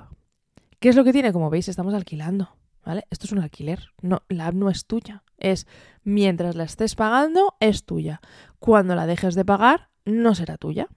¿Qué 0.80 0.90
es 0.90 0.96
lo 0.96 1.04
que 1.04 1.14
tiene? 1.14 1.34
Como 1.34 1.50
veis, 1.50 1.68
estamos 1.68 1.94
alquilando, 1.94 2.56
¿vale? 2.86 3.06
Esto 3.10 3.26
es 3.26 3.32
un 3.32 3.40
alquiler. 3.40 3.90
No, 4.02 4.24
la 4.30 4.48
app 4.48 4.56
no 4.56 4.70
es 4.70 4.86
tuya. 4.86 5.24
Es 5.38 5.68
mientras 6.04 6.56
la 6.56 6.64
estés 6.64 6.96
pagando, 6.96 7.56
es 7.60 7.86
tuya. 7.86 8.22
Cuando 8.60 8.96
la 8.96 9.06
dejes 9.06 9.36
de 9.36 9.46
pagar, 9.46 9.89
no 10.06 10.36
será 10.36 10.58
tuya, 10.58 10.88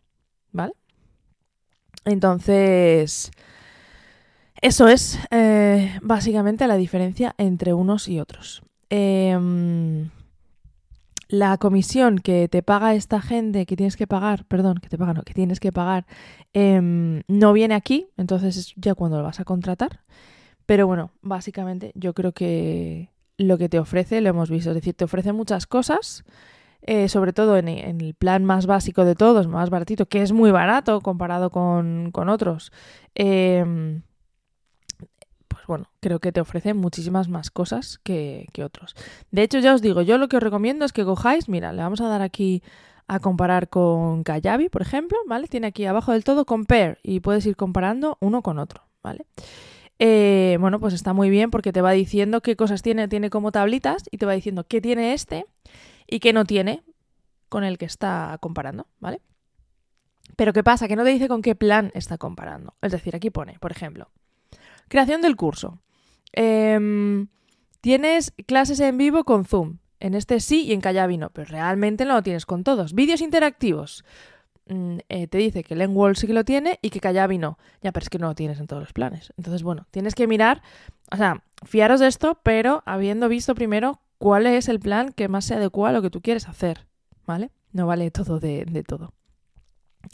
¿vale? 0.52 0.74
Entonces, 2.04 3.30
eso 4.60 4.88
es 4.88 5.18
eh, 5.30 5.98
básicamente 6.02 6.66
la 6.66 6.76
diferencia 6.76 7.34
entre 7.38 7.74
unos 7.74 8.08
y 8.08 8.20
otros. 8.20 8.62
Em, 8.90 10.10
la 11.28 11.56
comisión 11.58 12.18
que 12.18 12.48
te 12.48 12.62
paga 12.62 12.94
esta 12.94 13.20
gente 13.22 13.66
que 13.66 13.76
tienes 13.76 13.96
que 13.96 14.06
pagar, 14.06 14.44
perdón, 14.44 14.78
que 14.82 14.88
te 14.88 14.98
paga, 14.98 15.14
no, 15.14 15.22
que 15.22 15.34
tienes 15.34 15.60
que 15.60 15.72
pagar, 15.72 16.06
em, 16.52 17.22
no 17.28 17.52
viene 17.52 17.74
aquí, 17.74 18.08
entonces 18.16 18.56
es 18.56 18.74
ya 18.76 18.94
cuando 18.94 19.18
lo 19.18 19.24
vas 19.24 19.40
a 19.40 19.44
contratar. 19.44 20.00
Pero 20.66 20.86
bueno, 20.86 21.10
básicamente 21.22 21.92
yo 21.94 22.14
creo 22.14 22.32
que 22.32 23.10
lo 23.38 23.58
que 23.58 23.68
te 23.68 23.78
ofrece 23.78 24.20
lo 24.20 24.28
hemos 24.30 24.50
visto, 24.50 24.70
es 24.70 24.76
decir, 24.76 24.94
te 24.94 25.04
ofrece 25.04 25.32
muchas 25.32 25.66
cosas 25.66 26.24
eh, 26.85 27.09
sobre 27.09 27.33
todo 27.33 27.57
en, 27.57 27.68
el 27.68 28.14
plan 28.14 28.45
más 28.45 28.66
básico 28.66 29.05
de 29.05 29.14
todos, 29.14 29.47
más 29.47 29.71
baratito, 29.71 30.07
que 30.07 30.23
es 30.23 30.33
muy 30.33 30.51
barato 30.51 31.01
comparado 31.01 31.51
con, 31.51 32.11
otros, 32.29 32.73
em, 33.14 34.03
pues 35.47 35.64
bueno, 35.68 35.87
creo 36.01 36.18
que 36.18 36.33
te 36.33 36.40
ofrece 36.40 36.75
muchísimas 36.75 37.29
más 37.29 37.53
cosas 37.53 37.99
que, 38.03 38.49
otros. 38.64 38.97
De 39.31 39.42
hecho, 39.42 39.61
ya 39.61 39.75
os 39.75 39.83
digo, 39.83 40.03
yo 40.03 40.18
lo 40.18 40.29
que 40.29 40.37
os 40.37 40.42
recomiendo 40.42 40.85
es 40.85 40.92
que 40.92 41.05
cojáis, 41.05 41.49
mira, 41.49 41.73
le 41.73 41.83
vamos 41.83 42.01
a 42.01 42.09
dar 42.09 42.23
aquí 42.23 42.62
a 43.07 43.21
comparar 43.21 43.68
con 43.68 44.25
Kayabi, 44.25 44.68
por 44.68 44.83
ejemplo, 44.83 45.18
¿vale? 45.27 45.47
Tiene 45.47 45.68
aquí 45.68 45.85
abajo 45.85 46.12
del 46.12 46.25
todo 46.25 46.47
Compare 46.47 46.99
y 47.03 47.21
puedes 47.21 47.47
ir 47.47 47.57
comparando 47.57 48.16
uno 48.21 48.42
con 48.42 48.59
otro, 48.59 48.83
¿vale? 49.03 49.27
Eh, 50.01 50.57
bueno, 50.59 50.81
pues 50.81 50.95
está 50.95 51.12
muy 51.12 51.31
bien 51.31 51.51
porque 51.53 51.73
te 51.73 51.81
va 51.81 51.92
diciendo 51.92 52.40
qué 52.40 52.57
cosas 52.57 52.83
tiene, 52.83 53.07
tiene 53.07 53.31
como 53.31 53.53
tablitas 53.53 54.05
y 54.11 54.18
te 54.18 54.27
va 54.27 54.33
diciendo 54.33 54.64
qué 54.66 54.81
tiene 54.81 55.12
este 55.12 55.47
y 56.12 56.20
que 56.20 56.35
no 56.35 56.44
tiene 56.44 56.83
con 57.48 57.64
el 57.64 57.79
que 57.79 57.87
está 57.87 58.37
comparando, 58.42 58.87
¿vale? 59.01 59.22
Pero 60.37 60.53
¿qué 60.53 60.62
pasa? 60.62 60.87
Que 60.87 60.94
no 60.94 61.05
te 61.05 61.11
dice 61.11 61.27
con 61.27 61.40
qué 61.40 61.55
plan 61.55 61.90
está 61.94 62.18
comparando. 62.18 62.75
Es 62.83 62.92
decir, 62.92 63.16
aquí 63.16 63.31
pone, 63.31 63.59
por 63.61 63.72
ejemplo, 63.72 64.11
creación 64.88 65.22
del 65.22 65.37
curso. 65.37 65.79
Em, 66.33 67.29
tienes 67.81 68.35
clases 68.46 68.79
en 68.81 68.98
vivo 68.98 69.25
con 69.25 69.46
Zoom. 69.46 69.79
En 70.01 70.12
este 70.12 70.40
sí 70.40 70.64
y 70.66 70.75
en 70.75 70.83
Kajabi 70.83 71.16
no, 71.16 71.31
pero 71.31 71.46
realmente 71.46 72.05
no 72.05 72.12
lo 72.12 72.22
tienes 72.22 72.44
con 72.44 72.62
todos. 72.62 72.92
Vídeos 72.92 73.22
interactivos. 73.22 74.05
Mm, 74.66 74.98
eh, 75.09 75.29
te 75.29 75.38
dice 75.38 75.64
que 75.64 75.77
Lengwall 75.77 76.16
sí 76.16 76.27
que 76.27 76.35
lo 76.35 76.44
tiene 76.44 76.79
y 76.83 76.90
que 76.90 77.01
Kajabi 77.01 77.38
no. 77.38 77.57
Ya, 77.81 77.92
pero 77.92 78.05
es 78.05 78.11
que 78.11 78.18
no 78.18 78.29
lo 78.29 78.35
tienes 78.35 78.61
en 78.61 78.66
todos 78.66 78.83
los 78.83 78.92
planes. 78.92 79.33
Entonces, 79.38 79.62
bueno, 79.62 79.87
tienes 79.90 80.14
que 80.14 80.27
mirar, 80.27 80.62
o 81.11 81.16
sea, 81.16 81.42
fiaros 81.64 82.01
de 82.01 82.09
esto, 82.09 82.38
pero 82.42 82.83
habiendo 82.85 83.31
visto 83.31 83.55
primero 83.55 84.03
cuál 84.22 84.46
es 84.46 84.68
el 84.68 84.78
plan 84.78 85.11
que 85.11 85.26
más 85.26 85.46
se 85.46 85.54
adecua 85.54 85.88
a 85.88 85.92
lo 85.92 86.00
que 86.00 86.08
tú 86.08 86.20
quieres 86.20 86.48
hacer, 86.48 86.87
¿vale? 87.26 87.50
No 87.72 87.88
vale 87.88 88.08
todo 88.12 88.38
de, 88.38 88.85
todo. 88.87 89.14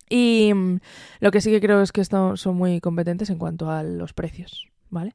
Y 0.09 0.51
mm, 0.55 0.79
lo 1.21 1.31
que 1.31 1.42
sí 1.42 1.51
que 1.51 1.61
creo 1.61 1.83
es 1.83 1.92
que 1.92 2.03
son 2.07 2.57
muy 2.57 2.81
competentes 2.81 3.29
en 3.29 3.37
cuanto 3.37 3.71
a 3.71 3.83
los 3.83 4.14
precios, 4.14 4.66
¿vale? 4.88 5.14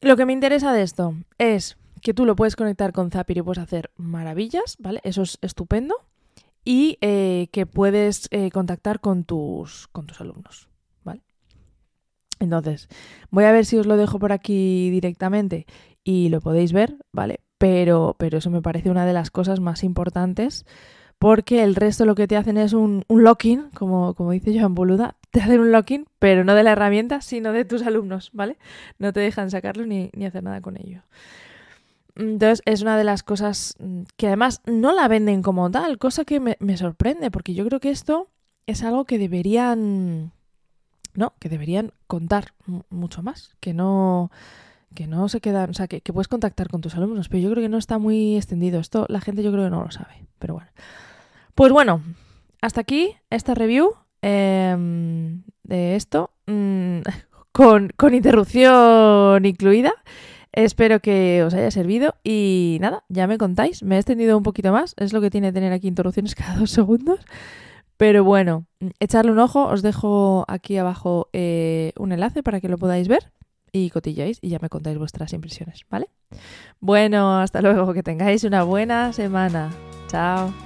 Lo 0.00 0.16
que 0.16 0.26
me 0.26 0.32
interesa 0.32 0.72
de 0.72 0.82
esto 0.82 1.14
es 1.38 1.76
que 2.02 2.14
tú 2.14 2.26
lo 2.26 2.34
puedes 2.34 2.56
conectar 2.56 2.92
con 2.92 3.12
Zapier 3.12 3.38
y 3.38 3.42
puedes 3.42 3.62
hacer 3.62 3.92
maravillas, 3.96 4.74
¿vale? 4.80 5.00
Eso 5.04 5.22
es 5.22 5.38
estupendo. 5.40 5.94
Y 6.64 6.98
eh, 7.00 7.46
que 7.52 7.64
puedes 7.64 8.26
eh, 8.32 8.50
contactar 8.50 8.98
con 8.98 9.22
tus, 9.22 9.86
con 9.92 10.08
tus 10.08 10.20
alumnos, 10.20 10.68
¿vale? 11.04 11.22
Entonces, 12.40 12.88
voy 13.30 13.44
a 13.44 13.52
ver 13.52 13.64
si 13.64 13.76
os 13.76 13.86
lo 13.86 13.96
dejo 13.96 14.18
por 14.18 14.32
aquí 14.32 14.90
directamente 14.90 15.64
y 16.06 16.28
lo 16.28 16.40
podéis 16.40 16.72
ver, 16.72 16.96
¿vale? 17.10 17.40
Pero, 17.58 18.14
pero 18.16 18.38
eso 18.38 18.48
me 18.48 18.62
parece 18.62 18.90
una 18.90 19.04
de 19.04 19.12
las 19.12 19.32
cosas 19.32 19.58
más 19.58 19.82
importantes 19.82 20.64
porque 21.18 21.64
el 21.64 21.74
resto 21.74 22.04
lo 22.04 22.14
que 22.14 22.28
te 22.28 22.36
hacen 22.36 22.58
es 22.58 22.74
un, 22.74 23.04
un 23.08 23.24
locking, 23.24 23.70
como, 23.70 24.14
como 24.14 24.30
dice 24.30 24.56
Joan 24.56 24.76
Boluda, 24.76 25.16
te 25.32 25.40
hacen 25.40 25.58
un 25.58 25.72
locking, 25.72 26.06
pero 26.20 26.44
no 26.44 26.54
de 26.54 26.62
la 26.62 26.72
herramienta, 26.72 27.22
sino 27.22 27.52
de 27.52 27.64
tus 27.64 27.82
alumnos, 27.82 28.30
¿vale? 28.32 28.56
No 29.00 29.12
te 29.12 29.18
dejan 29.18 29.50
sacarlo 29.50 29.84
ni, 29.84 30.10
ni 30.14 30.26
hacer 30.26 30.44
nada 30.44 30.60
con 30.60 30.76
ello. 30.76 31.02
Entonces 32.14 32.62
es 32.66 32.82
una 32.82 32.96
de 32.96 33.04
las 33.04 33.24
cosas 33.24 33.74
que 34.16 34.28
además 34.28 34.62
no 34.64 34.92
la 34.92 35.08
venden 35.08 35.42
como 35.42 35.68
tal, 35.72 35.98
cosa 35.98 36.24
que 36.24 36.38
me, 36.38 36.56
me 36.60 36.76
sorprende, 36.76 37.32
porque 37.32 37.54
yo 37.54 37.66
creo 37.66 37.80
que 37.80 37.90
esto 37.90 38.28
es 38.66 38.84
algo 38.84 39.06
que 39.06 39.18
deberían, 39.18 40.30
no, 41.14 41.32
que 41.40 41.48
deberían 41.48 41.92
contar 42.06 42.54
mucho 42.90 43.24
más, 43.24 43.56
que 43.58 43.74
no, 43.74 44.30
que 44.94 45.06
no 45.06 45.28
se 45.28 45.40
quedan, 45.40 45.70
o 45.70 45.74
sea, 45.74 45.86
que, 45.88 46.00
puedes 46.12 46.28
contactar 46.28 46.68
con 46.68 46.80
tus 46.80 46.96
alumnos, 46.96 47.28
pero 47.28 47.42
yo 47.42 47.50
creo 47.50 47.62
que 47.62 47.68
no 47.68 47.78
está 47.78 47.98
muy 47.98 48.36
extendido. 48.36 48.80
Esto 48.80 49.06
la 49.08 49.20
gente 49.20 49.42
yo 49.42 49.52
creo 49.52 49.64
que 49.64 49.70
no 49.70 49.84
lo 49.84 49.90
sabe, 49.90 50.26
pero 50.38 50.54
bueno. 50.54 50.70
Pues 51.54 51.72
bueno, 51.72 52.02
hasta 52.60 52.80
aquí 52.80 53.14
esta 53.30 53.54
review 53.54 53.94
em, 54.22 55.42
de 55.62 55.96
esto, 55.96 56.30
mm, 56.46 57.00
con, 57.52 57.92
con 57.96 58.14
interrupción 58.14 59.44
incluida. 59.44 59.92
Espero 60.52 61.00
que 61.00 61.42
os 61.44 61.52
haya 61.52 61.70
servido 61.70 62.14
y 62.24 62.78
nada, 62.80 63.04
ya 63.10 63.26
me 63.26 63.36
contáis. 63.36 63.82
Me 63.82 63.96
he 63.96 63.98
extendido 63.98 64.38
un 64.38 64.42
poquito 64.42 64.72
más, 64.72 64.94
es 64.96 65.12
lo 65.12 65.20
que 65.20 65.30
tiene 65.30 65.52
tener 65.52 65.72
aquí 65.72 65.86
interrupciones 65.86 66.34
cada 66.36 66.56
dos 66.56 66.70
segundos. 66.70 67.20
Pero 67.98 68.24
bueno, 68.24 68.66
echarle 69.00 69.32
un 69.32 69.38
ojo, 69.38 69.66
os 69.66 69.82
dejo 69.82 70.44
aquí 70.48 70.76
abajo 70.76 71.28
eh, 71.32 71.92
un 71.98 72.12
enlace 72.12 72.42
para 72.42 72.60
que 72.60 72.68
lo 72.68 72.76
podáis 72.76 73.08
ver 73.08 73.32
y 73.84 73.90
cotilláis 73.90 74.38
y 74.40 74.48
ya 74.48 74.58
me 74.60 74.68
contáis 74.68 74.98
vuestras 74.98 75.32
impresiones, 75.32 75.86
¿vale? 75.90 76.08
Bueno, 76.80 77.38
hasta 77.38 77.60
luego, 77.60 77.92
que 77.92 78.02
tengáis 78.02 78.44
una 78.44 78.62
buena 78.62 79.12
semana. 79.12 79.70
Chao. 80.08 80.65